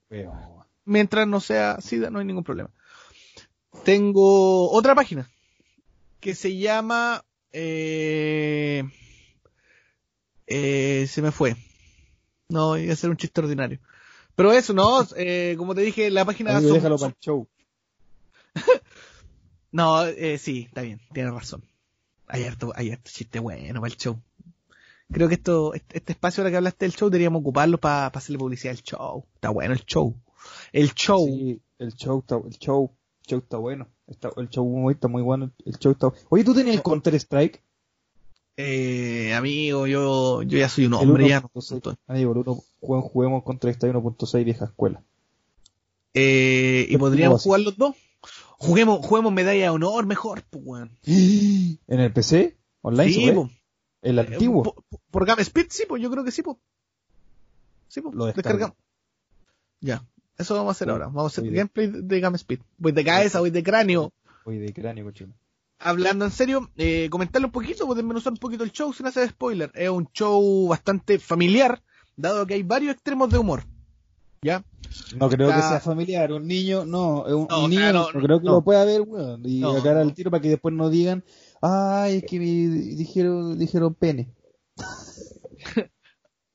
[0.85, 2.69] mientras no sea SIDA no hay ningún problema.
[3.83, 5.29] Tengo otra página
[6.19, 7.23] que se llama...
[7.51, 8.83] Eh,
[10.45, 11.55] eh, se me fue.
[12.49, 13.79] No, iba a ser un chiste ordinario.
[14.35, 16.59] Pero eso, no, eh, como te dije, la página...
[16.59, 17.47] déjalo para el show.
[19.71, 21.68] no, eh, sí, está bien, tienes razón.
[22.29, 24.21] Hay harto, hay harto chiste bueno para el show.
[25.11, 28.37] Creo que esto, este, este espacio ahora que hablaste del show deberíamos ocuparlo para hacerle
[28.37, 29.25] publicidad al show.
[29.33, 30.15] Está bueno el show.
[30.71, 31.25] El show.
[31.25, 32.91] Sí, el show está, el show,
[33.27, 33.87] show está bueno.
[34.07, 35.51] Está, el show está muy bueno.
[35.65, 37.63] El show está Oye, ¿tú tenías el Counter Strike?
[38.57, 41.97] Eh, amigo, yo, yo ya soy un hombre, ya no.
[42.07, 45.01] Amigo, uno, juguemos Counter Strike 1.6 vieja escuela.
[46.13, 47.95] Eh, y podríamos jugar los dos.
[48.59, 50.97] Juguemos, juguemos medalla de honor mejor, pues, weón.
[51.05, 52.57] ¿En el PC?
[52.81, 53.11] ¿Online?
[53.11, 53.29] Sí,
[54.01, 54.63] ¿El eh, antiguo?
[54.63, 56.57] por, por, Game Speed, sí, pues yo creo que sí, pues.
[57.87, 58.13] Sí, pues.
[58.13, 58.75] Lo descargamos.
[59.79, 60.05] Ya,
[60.37, 61.05] eso vamos a hacer ahora.
[61.05, 62.59] Vamos a hacer gameplay de, Game Speed.
[62.77, 64.11] Voy de cabeza, voy de cráneo.
[64.43, 65.33] Voy de cráneo, cochino.
[65.79, 69.29] Hablando en serio, eh, comentarle un poquito, pues desmenuzar un poquito el show sin hacer
[69.29, 69.71] spoiler.
[69.73, 71.81] Es un show bastante familiar,
[72.17, 73.63] dado que hay varios extremos de humor.
[74.41, 74.63] ¿Ya?
[75.15, 78.85] No creo que sea familiar, un niño, no, un, niño no, creo que lo pueda
[78.85, 81.23] ver, weón, y acá al tiro para que después no digan,
[81.61, 84.33] ay, es que me dijeron, dijeron pene.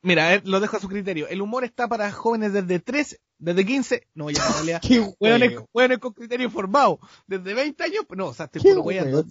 [0.02, 1.28] Mira, lo dejo a su criterio.
[1.28, 4.82] El humor está para jóvenes desde 3, desde 15, no, ya en realidad,
[5.72, 9.24] jóvenes con criterio formado, desde 20 años, no, o sea, estoy puro weyando.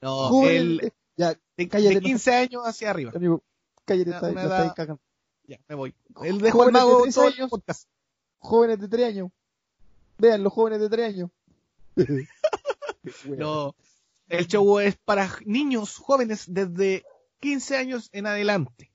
[0.00, 3.12] No, el, ya, de, cállate, 15 años hacia arriba.
[3.14, 3.42] Amigo,
[3.84, 4.98] cállate, está, edad,
[5.44, 5.94] Ya, me voy.
[6.22, 7.88] El dejo al mago de todo el podcast
[8.38, 9.30] jóvenes de tres años.
[10.18, 11.30] Vean los jóvenes de tres años.
[13.38, 13.74] no,
[14.28, 17.04] el show es para niños jóvenes desde
[17.40, 18.90] 15 años en adelante.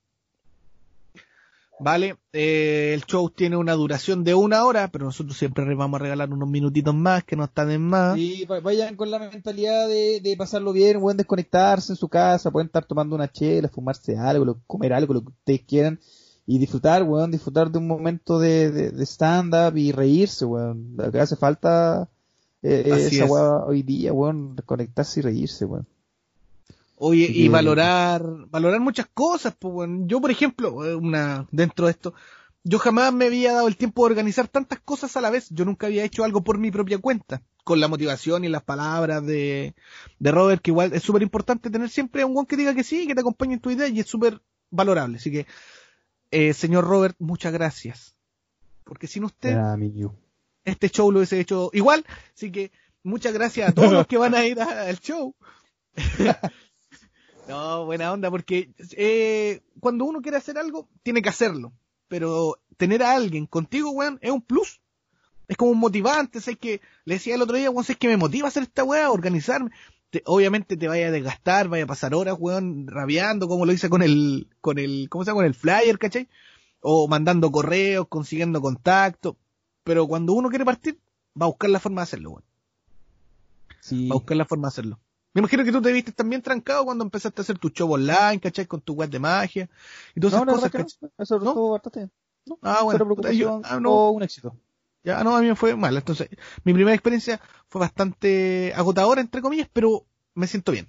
[1.80, 6.00] Vale, eh, el show tiene una duración de una hora, pero nosotros siempre les vamos
[6.00, 8.18] a regalar unos minutitos más que no están en más.
[8.18, 12.86] Y vayan con la mentalidad de, pasarlo bien, pueden desconectarse en su casa, pueden estar
[12.86, 16.00] tomando una chela, fumarse algo, comer algo, lo que ustedes quieran
[16.46, 20.96] y disfrutar, weón, disfrutar de un momento de, de, stand-up y reírse, weón.
[20.98, 22.10] Lo que hace falta
[22.62, 25.88] eh, esa weón hoy día, weón, conectarse y reírse, weón.
[26.98, 30.08] Oye, y, valorar, valorar muchas cosas, pues, weón.
[30.08, 32.14] Yo, por ejemplo, eh, una, dentro de esto,
[32.64, 35.48] yo jamás me había dado el tiempo de organizar tantas cosas a la vez.
[35.50, 37.42] Yo nunca había hecho algo por mi propia cuenta.
[37.64, 39.74] Con la motivación y las palabras de,
[40.20, 43.08] de Robert, que igual es súper importante tener siempre un weón que diga que sí,
[43.08, 45.16] que te acompañe en tu idea y es súper valorable.
[45.18, 45.48] Así que
[46.34, 48.18] eh, señor Robert, muchas gracias.
[48.84, 49.56] Porque sin usted,
[50.66, 52.04] este show lo hubiese hecho igual.
[52.36, 52.72] Así que
[53.04, 55.36] muchas gracias a todos los que van a ir al show.
[57.48, 61.72] no, buena onda, porque eh, cuando uno quiere hacer algo, tiene que hacerlo.
[62.08, 64.82] Pero tener a alguien contigo, weón, es un plus.
[65.48, 68.18] Es como un motivante, sé que le decía el otro día, weón, es que me
[68.18, 69.70] motiva a hacer esta weá, organizarme
[70.26, 74.02] obviamente te vaya a desgastar, vaya a pasar horas, weón, rabiando, como lo hice con
[74.02, 75.40] el, con el, ¿cómo se llama?
[75.40, 76.28] Con el flyer, ¿cachai?
[76.82, 79.38] O mandando correos, consiguiendo contacto.
[79.84, 81.00] Pero cuando uno quiere partir,
[81.40, 82.44] va a buscar la forma de hacerlo, weón.
[83.80, 84.08] Sí.
[84.08, 85.00] Va a buscar la forma de hacerlo.
[85.34, 88.40] Me imagino que tú te viste también trancado cuando empezaste a hacer tu show online,
[88.40, 88.68] ¿cachai?
[88.68, 89.70] Con tu web de magia.
[90.16, 91.70] Y todas no, esas cosas, no, Eso ¿No?
[91.72, 92.10] bastante
[92.46, 92.60] ¿No?
[92.62, 93.32] Ah, bueno.
[93.32, 94.12] Yo, ah, no.
[94.12, 94.56] un éxito.
[95.04, 95.96] Ya, no, a mí me fue mal.
[95.96, 96.30] Entonces,
[96.64, 100.88] mi primera experiencia fue bastante agotadora, entre comillas, pero me siento bien.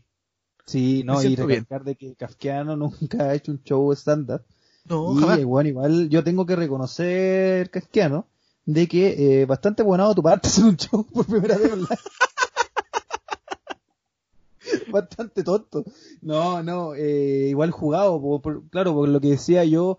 [0.67, 4.45] Sí, no, y recalcar de que Kafkiano nunca ha hecho un show estándar.
[4.87, 8.27] No, y igual, igual, yo tengo que reconocer, Kafkiano,
[8.67, 11.89] de que eh, bastante buenado tu parte hacer un show por primera vez online.
[14.93, 15.85] bastante tonto.
[16.23, 18.21] No, no, eh, igual jugado,
[18.71, 19.99] claro, por lo que decía yo,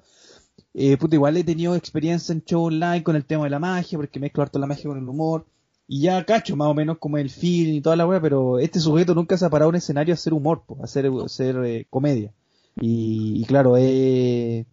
[0.74, 3.98] Eh, puta, igual he tenido experiencia en show online con el tema de la magia,
[3.98, 5.46] porque mezclo harto la magia con el humor.
[5.88, 8.80] Y ya cacho más o menos como el feeling y toda la weá, pero este
[8.80, 11.56] sujeto nunca se ha parado un escenario a hacer humor, po, a hacer, a hacer
[11.64, 12.34] eh, comedia.
[12.82, 14.66] Y, y claro, eh,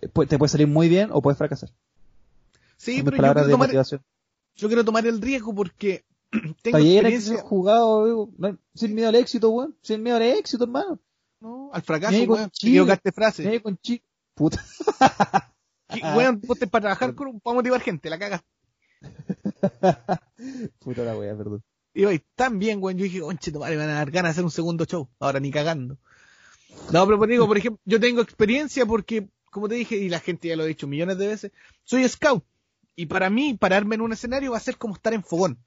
[0.00, 1.70] te puede salir muy bien o puedes fracasar.
[2.76, 3.70] Sí, Son pero yo quiero, tomar,
[4.56, 6.04] yo quiero tomar el riesgo porque
[6.62, 7.42] tengo experiencia.
[7.42, 8.28] jugado,
[8.74, 9.74] sin miedo al éxito, weón.
[9.82, 10.98] Sin miedo al éxito, hermano.
[11.40, 12.44] No, al fracaso, weón.
[12.44, 12.72] Te Chile.
[12.72, 13.50] equivocaste frase.
[13.50, 14.02] Ni con chi-
[14.36, 14.62] Puta.
[15.88, 18.42] ¿Qué- Weón, vos te para trabajar con, para motivar gente, la cagas.
[20.78, 21.62] Puta la wea, perdón.
[21.94, 22.98] Y hoy, tan bien, weón.
[22.98, 25.08] Yo dije, conche, madre, me van a dar ganas de hacer un segundo show.
[25.18, 25.96] Ahora ni cagando.
[26.92, 30.20] No, pero por, digo, por ejemplo, yo tengo experiencia porque, como te dije, y la
[30.20, 31.52] gente ya lo ha dicho millones de veces,
[31.84, 32.44] soy scout.
[32.94, 35.58] Y para mí, pararme en un escenario va a ser como estar en fogón.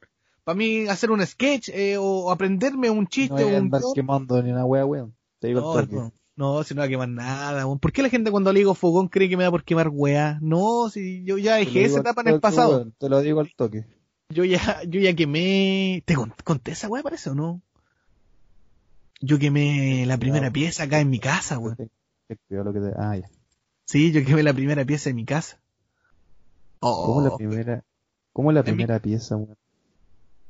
[0.43, 3.55] Para mí, hacer un sketch eh, o aprenderme un No chiste voy o a un
[3.55, 3.93] andar guion.
[3.95, 5.15] quemando ni una wea, weón.
[5.39, 6.11] Te digo No, el.
[6.39, 7.65] No, si no va a quemar nada.
[7.67, 7.79] weón.
[7.79, 10.39] ¿Por qué la gente cuando le digo fogón cree que me da por quemar weá?
[10.41, 12.89] No, si yo ya dejé esa etapa en el pasado.
[12.97, 13.85] Te lo digo al toque.
[14.29, 16.01] Yo ya, yo ya quemé.
[16.05, 17.61] ¿Te cont- conté esa weá, parece o no?
[19.21, 20.53] Yo quemé la primera No.
[20.53, 21.75] pieza acá en mi casa, weón.
[21.75, 21.89] Te-
[22.27, 23.29] te cuidado lo que te- Ah, ya.
[23.85, 25.59] Sí, yo quemé la primera pieza en mi casa.
[26.79, 27.83] Oh, ¿Cómo la primera,
[28.31, 29.57] cómo la mi- primera pieza, weón?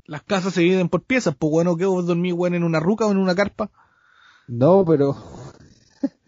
[0.06, 3.06] las casas se dividen por piezas, pues bueno, que vos dormís, weón, en una ruca
[3.06, 3.70] o en una carpa.
[4.48, 5.16] No, pero.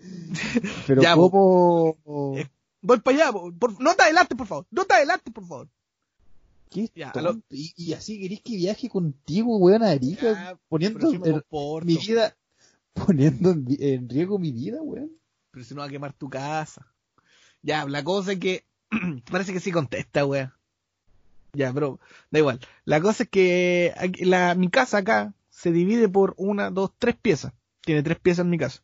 [0.87, 1.97] pero Ya, ¿cómo?
[2.37, 2.47] Eh,
[2.81, 4.65] Voy para allá, po, por- no te adelantes, por favor.
[4.71, 5.69] No te adelantes, por favor.
[6.69, 7.33] ¿Qué ya, tonto?
[7.33, 11.43] lo- y, y así querés que viaje contigo, weón, a Arica, Ya, poniendo si en-
[11.85, 12.37] mi vida,
[12.93, 15.11] poniendo en, riesgo mi vida, weón.
[15.51, 16.87] Pero si no va a quemar tu casa.
[17.61, 18.65] Ya, la cosa es que.
[19.31, 20.55] parece que sí contesta, wea.
[21.53, 21.99] Ya, pero
[22.31, 22.59] da igual.
[22.85, 27.51] La cosa es que la, mi casa acá se divide por una, dos, tres piezas.
[27.81, 28.81] Tiene tres piezas en mi casa.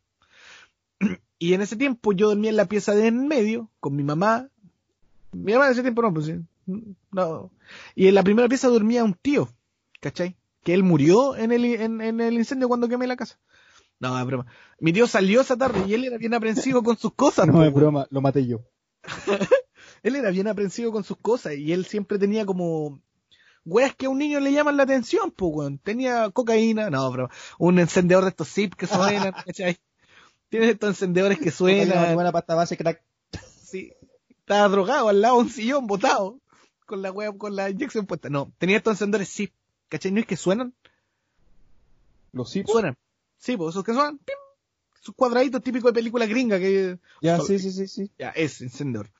[1.38, 4.48] Y en ese tiempo yo dormía en la pieza de en medio con mi mamá.
[5.32, 6.34] Mi mamá en ese tiempo no, pues sí.
[7.12, 7.50] No.
[7.94, 9.48] Y en la primera pieza dormía un tío,
[10.00, 10.36] ¿cachai?
[10.64, 13.38] Que él murió en el, en, en el incendio cuando quemé la casa.
[14.00, 14.46] No, es broma.
[14.80, 17.46] Mi tío salió esa tarde y él era bien aprensivo con sus cosas.
[17.46, 18.60] No es broma, lo maté yo.
[20.02, 23.00] Él era bien aprensivo con sus cosas y él siempre tenía como
[23.64, 25.78] weas que a un niño le llaman la atención, pues weón.
[25.78, 29.78] Tenía cocaína, no, pero un encendedor de estos zip que suenan, ¿cachai?
[30.48, 33.02] Tiene estos encendedores que suenan, Buena pasta base, crack.
[33.62, 33.92] sí.
[34.40, 36.40] Estaba drogado al lado de un sillón botado
[36.86, 38.30] con la wea, con la inyección puesta.
[38.30, 39.52] No, tenía estos encendedores zip,
[39.90, 40.10] ¿cachai?
[40.10, 40.72] No es que suenan,
[42.32, 42.70] Los zips.
[42.70, 42.96] suenan.
[43.36, 44.34] Sí, pues esos que suenan, ¡pim!
[45.00, 48.10] Sus cuadraditos típicos de película gringa que Ya, sí, sí, sí, sí.
[48.18, 49.10] ya es encendedor.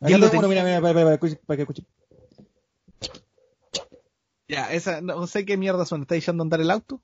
[0.00, 1.84] Y Acá él lo tenía- mira, mira, para que escuche.
[4.46, 6.02] Ya, esa, no sé qué mierda suena.
[6.02, 7.00] ¿Está echando a andar el auto?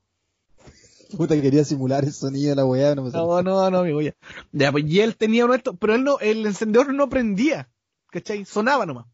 [1.16, 3.10] Puta, que quería simular el sonido de la weá, no me.
[3.10, 4.14] No, no, no, amigo, ya.
[4.52, 7.68] Ya, pues, y él tenía uno de estos, pero él no, el encendedor no prendía,
[8.10, 8.44] ¿cachai?
[8.44, 9.06] Sonaba nomás.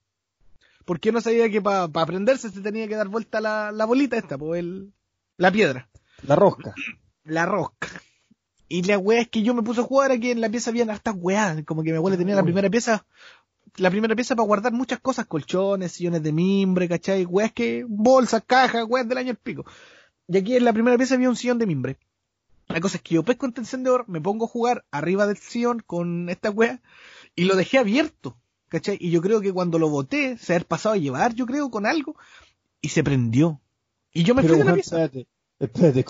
[0.85, 4.37] Porque no sabía que para prenderse se tenía que dar vuelta la, la bolita esta,
[4.39, 4.93] pues el,
[5.37, 5.89] la piedra,
[6.27, 6.75] La rosca.
[7.25, 7.89] la rosca.
[8.69, 10.85] Y la weá es que yo me puse a jugar aquí en la pieza había
[10.85, 13.05] hartas weas, como que mi abuela tenía la primera pieza,
[13.77, 17.25] la primera pieza para guardar muchas cosas, colchones, sillones de mimbre, ¿cachai?
[17.25, 19.65] Weas que, bolsas, cajas, weas del año el pico.
[20.31, 21.99] Y aquí en la primera pieza había un sillón de mimbre.
[22.69, 25.83] La cosa es que yo pesco este encendedor, me pongo a jugar arriba del sillón
[25.85, 26.81] con esta wea
[27.35, 28.97] y lo dejé abierto, ¿cachai?
[29.01, 31.85] Y yo creo que cuando lo boté, se haber pasado a llevar, yo creo, con
[31.85, 32.15] algo,
[32.81, 33.61] y se prendió.
[34.13, 35.05] Y yo me Pero, fui de la pieza.
[35.05, 35.27] espérate,
[35.59, 36.05] espérate.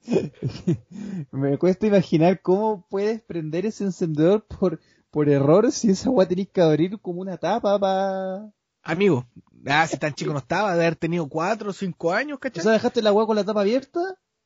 [1.30, 4.80] me cuesta imaginar cómo puedes prender ese encendedor por,
[5.10, 8.50] por error si esa weá tenés que abrir como una tapa para...
[8.84, 9.26] Amigo,
[9.66, 12.62] ah, si tan chico no estaba, de haber tenido cuatro o cinco años, O ¿cachai?
[12.62, 14.00] sea, dejaste la weá con la tapa abierta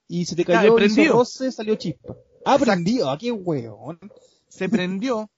[0.07, 1.03] y se te Ah, cayó, prendido.
[1.05, 2.15] hizo roce, salió chispa.
[2.45, 2.65] Ah, Exacto.
[2.67, 3.99] prendido, ah, qué weón.
[4.49, 5.31] se prendió,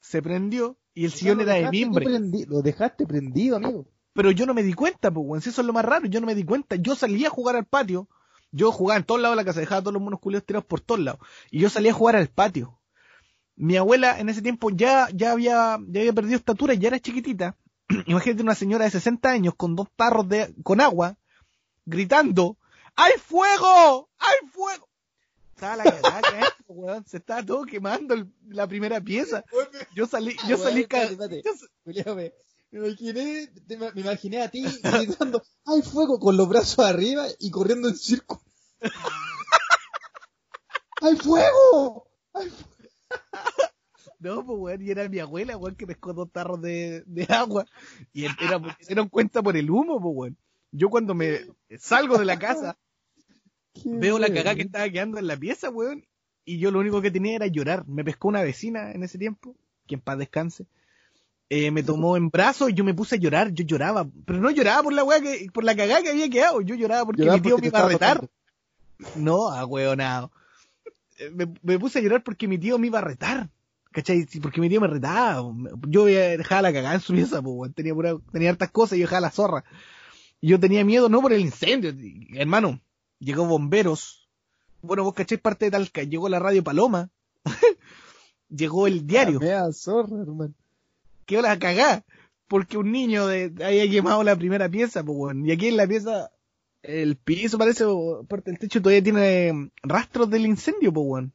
[0.00, 2.06] se prendió, y el O sillón era de mimbre.
[2.06, 3.86] prendi- Lo dejaste prendido, amigo.
[4.14, 5.42] Pero yo no me di cuenta, pues, weón.
[5.42, 6.76] Si eso es lo más raro, yo no me di cuenta.
[6.76, 8.08] Yo salía a jugar al patio.
[8.52, 10.80] Yo jugaba en todos lados de la casa, dejaba todos los monos culiados tirados por
[10.80, 11.20] todos lados.
[11.50, 12.78] Y yo salía a jugar al patio.
[13.56, 17.56] Mi abuela en ese tiempo ya, ya había, ya había perdido estatura, ya era chiquitita.
[18.06, 21.16] Imagínate una señora de 60 años con dos tarros de, con agua,
[21.84, 22.56] gritando,
[22.96, 24.08] ¡Hay fuego!
[24.18, 24.88] ¡Hay fuego!
[25.54, 27.04] Estaba la cagada, acá, weón.
[27.06, 29.44] Se estaba todo quemando el- la primera pieza.
[29.94, 30.86] Yo salí, yo salí,
[32.14, 32.32] me,
[32.70, 36.18] me imaginé, te- me imaginé a ti gritando, ¡hay fuego!
[36.18, 38.42] con los brazos arriba y corriendo en círculo.
[41.02, 42.08] ¡Hay fuego!
[42.32, 42.80] ¡Hay fuego!
[44.18, 47.66] No, pues, weón, y era mi abuela, weón, que pescó dos tarros de, de agua.
[48.12, 48.36] Y era,
[48.80, 50.36] se dieron cuenta por el humo, pues, weón.
[50.72, 51.40] Yo cuando me
[51.78, 52.76] salgo de la casa,
[53.84, 56.04] veo la cagada que estaba quedando en la pieza, weón.
[56.44, 57.86] Y yo lo único que tenía era llorar.
[57.88, 59.54] Me pescó una vecina en ese tiempo.
[59.86, 60.66] que en paz descanse,
[61.50, 64.50] eh, me tomó en brazos y yo me puse a llorar, yo lloraba, pero no
[64.50, 67.36] lloraba por la weá que, por la cagada que había quedado, yo lloraba porque Lloraba
[67.36, 68.28] mi tío porque me iba a retar.
[69.16, 70.32] No, a hueonado.
[71.18, 73.50] Eh, Me, me puse a llorar porque mi tío me iba a retar.
[73.94, 74.26] ¿Cachai?
[74.42, 75.40] Porque mi tío me retaba.
[75.86, 77.72] Yo dejaba la cagada en su pieza, weón.
[77.72, 79.64] tenía, pura- tenía hartas cosas y yo dejaba la zorra.
[80.40, 81.94] Y yo tenía miedo no por el incendio,
[82.34, 82.80] hermano.
[83.20, 84.28] Llegó bomberos.
[84.82, 86.02] Bueno, vos cacháis parte de Talca.
[86.02, 87.08] Llegó la radio Paloma.
[88.48, 89.38] llegó el diario.
[89.40, 90.54] Mea zorra, hermano.
[91.24, 92.04] quedó la cagá.
[92.48, 95.36] Porque un niño de, había quemado la primera pieza, pues.
[95.44, 96.30] Y aquí en la pieza,
[96.82, 97.84] el piso parece,
[98.28, 101.26] parte del techo todavía tiene mm, rastros del incendio, pues.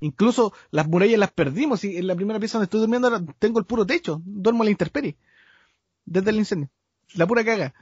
[0.00, 1.84] Incluso las murallas las perdimos.
[1.84, 4.20] Y en la primera pieza donde estoy durmiendo ahora tengo el puro techo.
[4.24, 5.16] Duermo a la intemperie.
[6.04, 6.70] Desde el incendio.
[7.14, 7.74] La pura caga.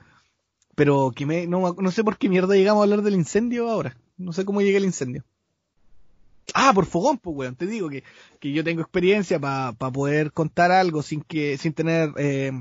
[0.75, 3.97] Pero que me, no, no sé por qué mierda llegamos a hablar del incendio ahora.
[4.17, 5.25] No sé cómo llega el incendio.
[6.53, 7.57] Ah, por fogón, pues, weón.
[7.57, 8.05] Te digo que,
[8.41, 12.53] que yo tengo experiencia para poder contar algo sin que sin tener eh,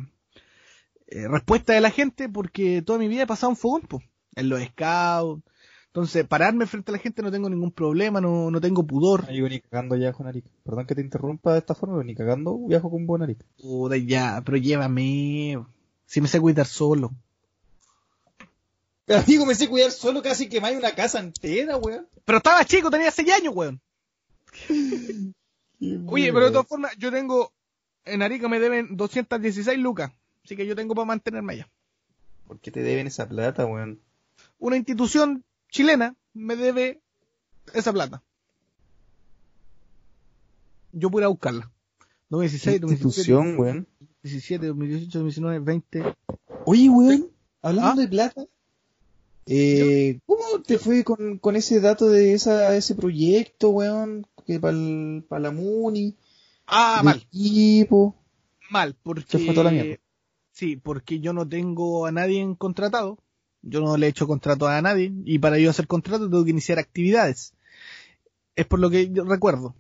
[1.07, 4.03] eh, respuesta de la gente porque toda mi vida he pasado un fogón, pues,
[4.35, 5.43] en los scouts.
[5.93, 9.25] Entonces, pararme frente a la gente no tengo ningún problema, no, no tengo pudor.
[9.25, 10.49] No llego ni cagando ya con Arica.
[10.63, 13.45] Perdón que te interrumpa de esta forma, pero ni cagando viajo con buen Arica.
[13.61, 15.63] Puta, ya, pero llévame.
[16.07, 17.11] Si me sé cuidar solo.
[19.05, 22.07] Pero amigo, me sé cuidar solo casi que más una casa entera, weón.
[22.25, 23.79] Pero estaba chico, tenía 6 años, weón.
[26.07, 27.51] Oye, pero de todas formas, yo tengo.
[28.05, 30.11] En Arica me deben 216 lucas.
[30.43, 31.69] Así que yo tengo para mantenerme allá.
[32.47, 33.99] ¿Por qué te deben esa plata, weón?
[34.57, 37.01] Una institución chilena me debe
[37.73, 38.21] esa plata.
[40.91, 41.71] Yo ir a buscarla.
[42.29, 43.87] 2016, 2017, institución, weón?
[44.21, 46.15] 2017, 2018, 2019, 20.
[46.65, 47.29] Oye, weón,
[47.61, 47.95] hablando ¿Ah?
[48.03, 48.45] de plata,
[49.47, 54.27] eh, ¿cómo te fue con, con ese dato de esa, ese proyecto, weón?
[54.45, 56.15] Que para la Muni,
[56.67, 58.15] Ah, mal, equipo.
[58.69, 59.37] mal, porque.
[59.37, 59.97] Se fue toda la mierda.
[60.51, 63.17] Sí, porque yo no tengo a nadie contratado.
[63.63, 65.11] Yo no le he hecho contrato a nadie.
[65.25, 67.53] Y para yo hacer contrato tengo que iniciar actividades.
[68.55, 69.73] Es por lo que yo recuerdo.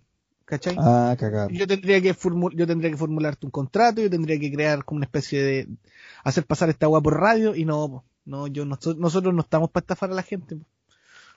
[0.45, 0.75] ¿Cachai?
[0.77, 1.49] Ah, cagado.
[1.51, 2.13] yo tendría que
[2.53, 5.67] yo tendría que formularte un contrato, yo tendría que crear como una especie de
[6.23, 9.83] hacer pasar esta agua por radio y no, no, yo no, nosotros no estamos para
[9.83, 10.57] estafar a la gente.
[10.57, 10.65] po.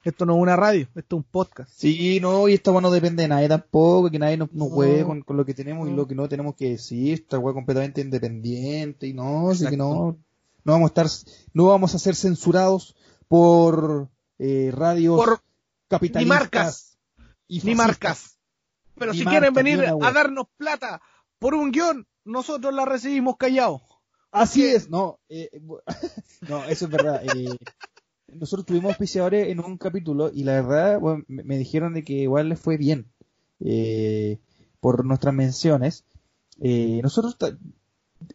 [0.03, 1.71] Esto no es una radio, esto es un podcast.
[1.73, 5.07] Sí, no, y esta weá no depende de nadie tampoco, que nadie nos, nos No.
[5.07, 8.01] con, con lo que tenemos y lo que no tenemos que decir, esta weá completamente
[8.01, 9.95] independiente y no, así que Exacto.
[9.95, 10.19] no,
[10.67, 11.07] no vamos a estar,
[11.53, 12.97] no vamos a ser censurados
[13.29, 15.41] por eh, radios Por
[15.89, 16.99] capitalistas ni marcas,
[17.47, 18.39] y ni marcas.
[18.97, 21.01] Pero Ni si quieren ni venir a darnos plata
[21.39, 23.83] por un guion, nosotros la recibimos callados.
[24.33, 25.51] Así es, no, eh,
[26.49, 27.23] no, eso es verdad.
[27.25, 27.57] eh,
[28.27, 32.15] nosotros tuvimos auspiciadores en un capítulo y la verdad, bueno, me, me dijeron de que
[32.15, 33.07] igual les fue bien
[33.61, 34.41] eh,
[34.81, 36.05] por nuestras menciones.
[36.61, 37.37] Eh, nosotros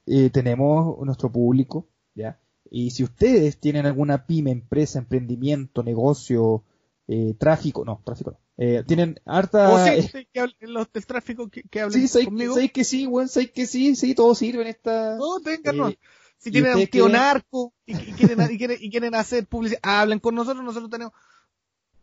[0.05, 2.39] eh, tenemos nuestro público, ¿ya?
[2.69, 6.63] Y si ustedes tienen alguna pyme, empresa, emprendimiento, negocio,
[7.07, 9.69] eh, tráfico, no, tráfico no, eh, tienen harta...
[9.73, 12.53] o sí, sí, que los del tráfico que, que hablen sí, sabéis conmigo.
[12.53, 15.17] sabéis que sí, weón, sabéis que sí, sí, todo sirve en esta...
[15.17, 15.93] No, ténganos.
[15.93, 15.99] Eh,
[16.37, 19.45] si ¿y tienen un tío quieren- narco y, y quieren, y, quieren, y quieren hacer
[19.47, 21.13] publicidad, hablen con nosotros, nosotros tenemos.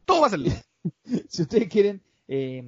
[0.05, 0.53] Todo va a salir.
[1.29, 2.63] si ustedes quieren eh,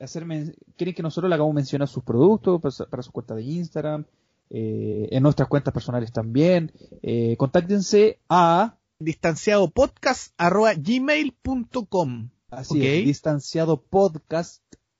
[0.00, 3.34] hacer men- quieren que nosotros le hagamos mención a sus productos para, para su cuenta
[3.34, 4.04] de Instagram
[4.50, 6.72] eh, en nuestras cuentas personales también
[7.02, 12.30] eh, contáctense a Distanciado podcast arroba gmail.com.
[12.50, 12.84] así Ok.
[12.84, 13.82] es, distanciado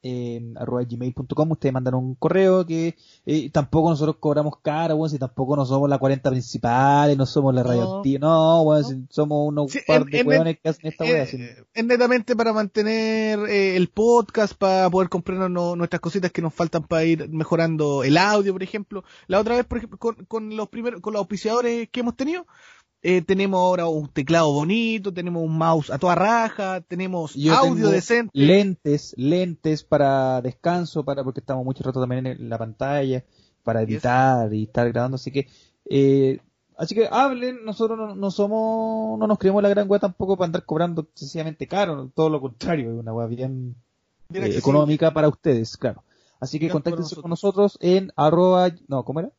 [0.06, 2.94] en arroba gmail.com ustedes mandan un correo que
[3.24, 7.54] eh, tampoco nosotros cobramos caro bueno, si tampoco no somos la 40 principales no somos
[7.54, 7.68] la No.
[7.68, 8.88] radio Antigua, no bueno, No.
[8.88, 11.38] si somos unos Sí, par de hueones que hacen esta Eh, wea, si-
[11.72, 16.52] es netamente para mantener eh, el podcast, para poder comprarnos no- nuestras cositas que nos
[16.52, 19.04] faltan para ir mejorando el audio, por ejemplo.
[19.26, 22.46] La otra vez, por ejemplo, con, con los primeros, con los auspiciadores que hemos tenido,
[23.06, 27.90] eh, tenemos ahora un teclado bonito, tenemos un mouse a toda raja, tenemos Yo audio
[27.90, 28.30] decente.
[28.32, 33.22] Lentes, lentes para descanso, para porque estamos mucho rato también en la pantalla,
[33.62, 35.48] para editar y estar grabando, así que
[35.84, 36.40] eh,
[36.78, 40.46] así que hablen, nosotros no, no somos, no nos creemos la gran wea tampoco para
[40.46, 43.76] andar cobrando sencillamente caro, todo lo contrario, es una wea bien
[44.32, 46.04] eh, económica para ustedes, claro.
[46.40, 49.30] Así que contáctense con nosotros en arroba, no, ¿cómo era?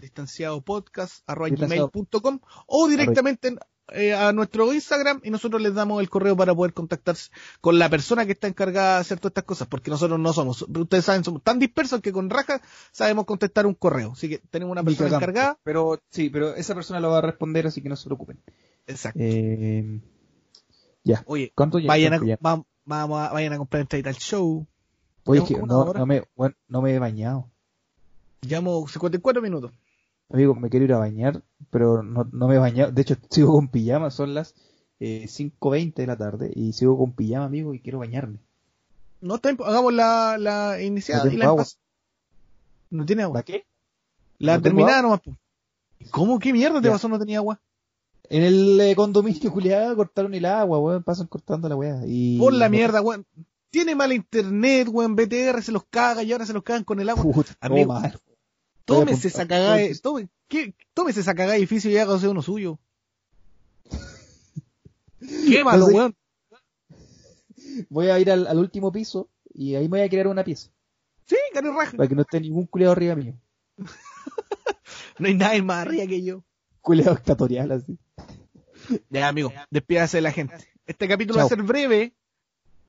[0.00, 1.90] Distanciado podcast arroba Distanciado.
[1.92, 3.58] gmail.com o directamente en-
[3.90, 7.30] eh, a nuestro Instagram y nosotros les damos el correo para poder contactarse
[7.62, 10.60] con la persona que está encargada de hacer todas estas cosas, porque nosotros no somos,
[10.62, 12.60] ustedes saben, somos tan dispersos que con rajas
[12.92, 15.58] sabemos contestar un correo, así que tenemos una persona encargada.
[15.64, 18.38] Pero sí, pero esa persona lo va a responder, así que no se preocupen.
[18.86, 19.20] Exacto.
[19.22, 20.00] Eh,
[21.02, 21.22] ya.
[21.26, 21.88] Oye, ¿Cuánto ya?
[21.88, 22.38] vayan a, cuánto ya?
[22.44, 24.66] va- vamos a- vayan a comprar entrada al show.
[25.24, 27.48] Oye, Llevamos que no, me, bueno, no me he bañado.
[28.42, 29.72] Llamo 54 minutos.
[30.30, 32.92] Amigo, me quiero ir a bañar, pero no, no me he bañado.
[32.92, 34.54] De hecho, sigo con pijama, son las
[35.00, 38.38] eh, 5.20 de la tarde y sigo con pijama, amigo, y quiero bañarme.
[39.20, 41.66] No está hagamos la, la inicial No y la
[42.90, 43.38] No tiene agua.
[43.38, 43.64] ¿La qué?
[44.38, 45.20] La no terminada nomás.
[46.10, 46.38] ¿Cómo?
[46.38, 46.92] ¿Qué mierda te Ya.
[46.92, 47.60] pasó no tenía agua?
[48.30, 52.02] En el eh, condominio culiado cortaron el agua, weón, pasan cortando la weá.
[52.06, 52.38] Y...
[52.38, 53.26] Por la mierda, weón.
[53.70, 55.16] Tiene mala internet, weón.
[55.16, 57.24] BTR se los caga y ahora se los cagan con el agua.
[57.24, 58.20] Puta, Amigo, mal.
[58.88, 60.74] Tómese esa cagada, de- tome, ¿qué?
[60.94, 62.78] tómese esa cagada de edificio y hágase uno suyo.
[65.20, 66.14] Qué malo, weón.
[67.90, 70.70] Voy a ir al, al último piso y ahí me voy a crear una pieza.
[71.26, 71.96] Sí, cari raja.
[71.96, 73.34] Para que no esté ningún culiado arriba mío.
[75.18, 76.44] No hay nadie más arriba que yo.
[76.80, 77.98] Culiado dictatorial así.
[79.10, 80.54] Ya, amigo, despídase de la gente.
[80.86, 82.14] Este capítulo va a ser breve,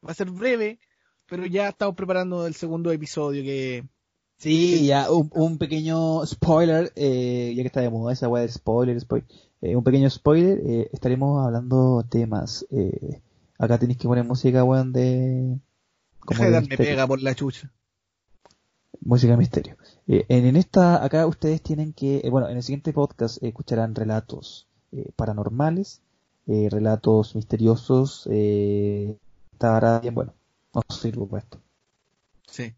[0.08, 0.78] va a ser breve,
[1.26, 3.84] pero ya estamos preparando el segundo episodio que...
[4.40, 8.50] Sí, ya un, un pequeño spoiler, eh, ya que está de moda esa weá de
[8.50, 9.28] spoiler, spoiler.
[9.62, 12.66] eh, un pequeño spoiler, eh, estaremos hablando temas.
[12.72, 13.22] Eh,
[13.58, 15.60] acá tenéis que poner música, weón, de...
[16.28, 17.70] Deja de darme pega por la chucha.
[19.02, 19.76] Música de misterio.
[20.08, 23.94] Eh, en, en esta, acá ustedes tienen que, eh, bueno, en el siguiente podcast escucharán
[23.94, 26.02] relatos eh, paranormales,
[26.48, 29.18] eh, relatos misteriosos, eh,
[29.52, 30.34] estará bien bueno.
[30.74, 31.60] No sirvo para esto.
[32.48, 32.74] Sí.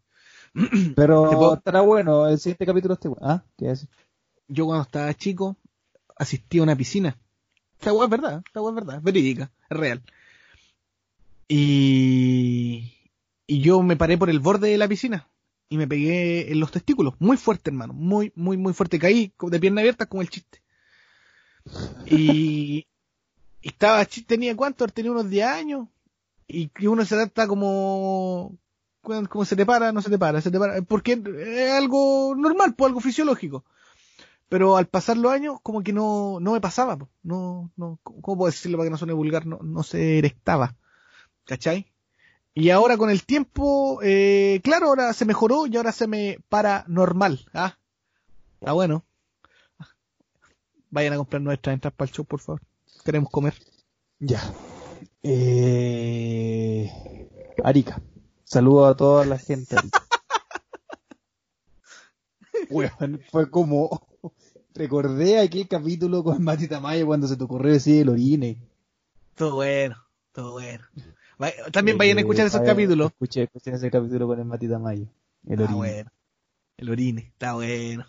[0.96, 3.26] Pero estará bueno, el siguiente capítulo esté bueno.
[3.26, 3.88] Ah, ¿qué decir?
[4.48, 5.56] Yo cuando estaba chico
[6.16, 7.16] asistí a una piscina.
[7.78, 10.02] Esta weá es verdad, esta weá es verdad, es verídica, es real.
[11.48, 12.94] Y...
[13.46, 15.28] y yo me paré por el borde de la piscina
[15.68, 18.98] y me pegué en los testículos, muy fuerte hermano, muy, muy, muy fuerte.
[18.98, 20.60] Caí de pierna abierta como el chiste.
[22.06, 22.86] Y,
[23.62, 25.88] y estaba, tenía cuánto, tenía unos 10 años
[26.46, 28.58] y uno se está como,
[29.02, 32.74] como se te para, no se te para, se te para, porque es algo normal,
[32.74, 33.64] pues algo fisiológico
[34.52, 37.08] pero al pasar los años como que no, no me pasaba, po.
[37.22, 39.46] no, no, ¿cómo puedo decirlo para que no suene vulgar?
[39.46, 40.76] No, no se erectaba,
[41.46, 41.90] ¿cachai?
[42.52, 46.84] Y ahora con el tiempo, eh, claro, ahora se mejoró y ahora se me para
[46.86, 47.78] normal, ¿ah?
[48.60, 49.06] Está bueno.
[50.90, 52.60] Vayan a comprar nuestras entradas para el show, por favor.
[53.06, 53.54] Queremos comer.
[54.18, 54.42] Ya.
[55.22, 56.92] Eh...
[57.64, 58.02] Arica.
[58.52, 59.76] Saludo a toda la gente.
[62.70, 64.06] Weón, fue como...
[64.74, 68.58] Recordé aquel capítulo con Mati Tamayo cuando se te ocurrió decir el orine.
[69.34, 69.96] Todo bueno,
[70.32, 70.84] todo bueno.
[71.72, 73.10] También vayan a escuchar esos Eh, capítulos.
[73.12, 75.06] Escuché, escuché ese capítulo con el Mati Tamayo.
[75.46, 75.76] El Está orine.
[75.78, 76.10] bueno.
[76.76, 78.04] El orine, está bueno.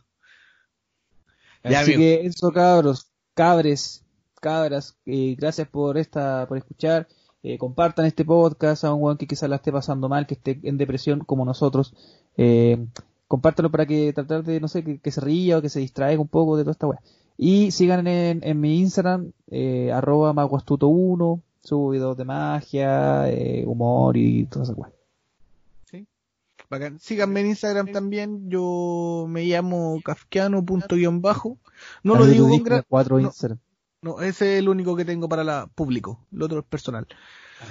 [1.64, 2.00] Ya, Así amigo.
[2.00, 4.04] que eso, cabros, cabres,
[4.42, 7.08] cabras, eh, gracias por esta, por escuchar.
[7.44, 10.60] Eh, compartan este podcast a un weón que quizás la esté pasando mal, que esté
[10.64, 11.94] en depresión como nosotros.
[12.38, 12.86] Eh,
[13.72, 16.28] para que tratar de, no sé, que, que se ría o que se distraiga un
[16.28, 17.02] poco de toda esta weá.
[17.38, 24.18] Y sigan en, en mi Instagram, eh, arroba maguastuto1, subo videos de magia, eh, humor
[24.18, 24.92] y toda esa weá.
[26.70, 27.00] Bacán.
[27.00, 28.50] Síganme en Instagram también.
[28.50, 31.58] Yo me llamo kafkiano.bajo.
[32.04, 32.84] No lo digo con gran...
[32.88, 33.28] cuatro no.
[33.28, 33.60] Instagram.
[34.04, 36.26] No, ese es el único que tengo para la público.
[36.32, 37.08] Lo otro es personal.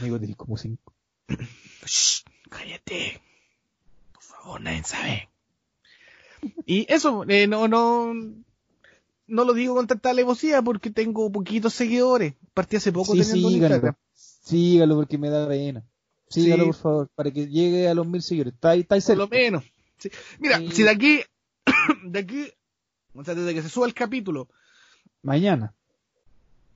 [0.01, 0.95] Amigo, tenés como cinco.
[1.87, 3.21] Shh, cállate.
[4.13, 5.29] Por favor, nadie sabe.
[6.67, 8.13] Y eso, eh, no, no,
[9.27, 12.35] no lo digo con tanta alevosía porque tengo poquitos seguidores.
[12.55, 13.67] Partí hace poco Sí, teniendo síganlo.
[13.77, 13.95] Instagram.
[14.15, 15.85] Sígalo porque me da pena.
[16.29, 16.71] Sígalo, Sí.
[16.71, 18.55] por favor, para que llegue a los mil seguidores.
[18.55, 19.23] Está ahí, está ahí Por cerca.
[19.23, 19.65] lo menos.
[19.99, 20.11] Sí.
[20.41, 20.71] Mira, Sí.
[20.73, 21.21] si de aquí,
[22.05, 22.49] de aquí,
[23.15, 24.49] o sea, desde que se suba el capítulo,
[25.25, 25.73] Mañana.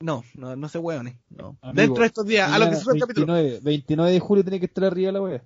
[0.00, 1.56] No, no, no se hueones, no.
[1.62, 4.44] Amigo, Dentro de estos días, a lo que suba el capítulo, 29, 29 de julio
[4.44, 5.44] tiene que estar arriba la wea.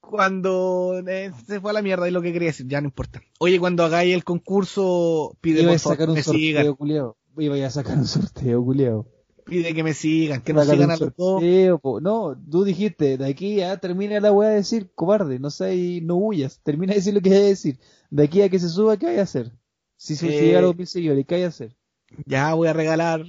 [0.00, 3.20] cuando eh, se fue a la mierda y lo que quería decir, ya no importa.
[3.38, 6.62] Oye, cuando hagáis el concurso, pide Iba por a sacar favor un que me sigan,
[6.64, 7.16] sorteo, culiao.
[7.38, 9.06] Iba a sacar un sorteo, culiao.
[9.44, 11.42] pide que me sigan, que nos sigan a los dos.
[12.02, 16.14] No, tú dijiste, de aquí a termina la wea de decir, cobarde, no sé, no
[16.16, 16.60] huyas.
[16.62, 17.78] Termina de decir lo que hay que decir.
[18.10, 19.52] De aquí a que se suba, ¿qué hay que hacer?
[19.96, 21.76] Si se Eh, llega a los mil seguidores, ¿qué hay que hacer?
[22.24, 23.24] Ya voy a regalar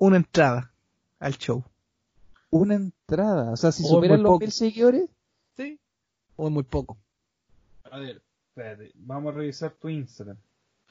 [0.00, 0.72] una entrada
[1.20, 1.62] al show.
[2.50, 3.52] Una entrada.
[3.52, 5.08] O sea, si Oh, superan los mil seguidores.
[5.56, 5.78] ¿Sí?
[6.36, 6.96] O es muy poco.
[7.90, 10.36] A ver, espérate, vamos a revisar tu Instagram.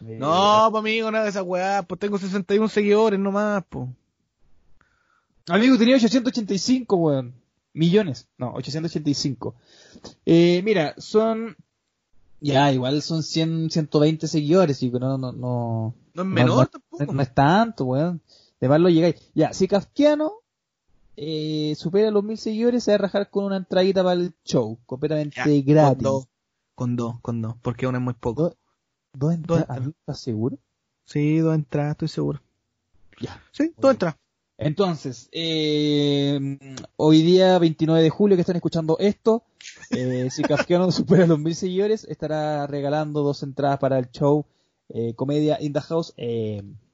[0.01, 1.84] Eh, No, pues amigo, nada de esa weá.
[1.84, 3.89] Pues tengo 61 seguidores nomás, pues.
[5.47, 7.34] Amigo, tenía 885, weón.
[7.74, 8.28] Millones.
[8.38, 9.55] No, 885.
[10.26, 11.55] Eh, mira, son...
[12.41, 15.34] Ya, igual son 100, 120 seguidores, y no, no, no...
[15.34, 17.14] No es no, menor no- tampoco.
[17.14, 18.22] no es tanto, weón.
[18.60, 19.32] De más lo llegáis.
[19.34, 20.34] Ya, si Kafkiano
[21.16, 24.80] eh, supera los mil seguidores, se va a rajar con una entradita para el show,
[24.86, 26.03] completamente Ya, gratis.
[26.03, 26.28] Con dos,
[26.76, 28.43] con dos, con dos, porque una es muy poco.
[28.43, 28.57] ¿Dos,
[29.14, 29.64] dos entradas?
[29.64, 29.78] entradas.
[29.78, 30.57] ¿Amigo, ¿Estás seguro?
[31.05, 32.41] Sí, dos entradas, estoy seguro.
[33.20, 33.41] Ya.
[33.51, 34.18] Sí, dos entradas.
[34.57, 36.60] Entonces, eh,
[36.97, 39.43] hoy día 29 de julio que están escuchando esto,
[39.89, 44.45] eh, si Kafkiano supera los mil seguidores, estará regalando dos entradas para el show
[44.89, 46.14] eh, Comedia in the House.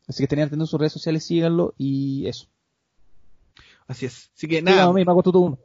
[0.08, 2.48] Así que estén en sus redes sociales, síganlo y eso.
[3.88, 4.32] Así es.
[4.36, 5.60] Así que Nada, hago todo uno.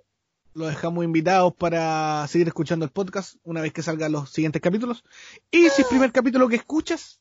[0.55, 5.05] los dejamos invitados para seguir escuchando el podcast una vez que salgan los siguientes capítulos.
[5.51, 7.21] Y si es el primer capítulo que escuchas,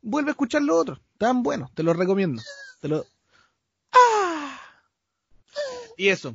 [0.00, 1.00] vuelve a escuchar los otros.
[1.18, 2.42] Tan bueno, te lo recomiendo.
[2.80, 3.04] Te lo...
[3.92, 4.58] ¡Ah!
[5.96, 6.34] Y eso.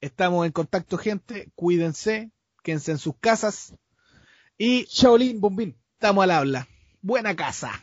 [0.00, 1.50] Estamos en contacto, gente.
[1.54, 2.30] Cuídense,
[2.62, 3.74] quédense en sus casas.
[4.58, 5.76] Y Shaolin Bombín.
[5.94, 6.68] estamos al habla.
[7.00, 7.82] Buena casa.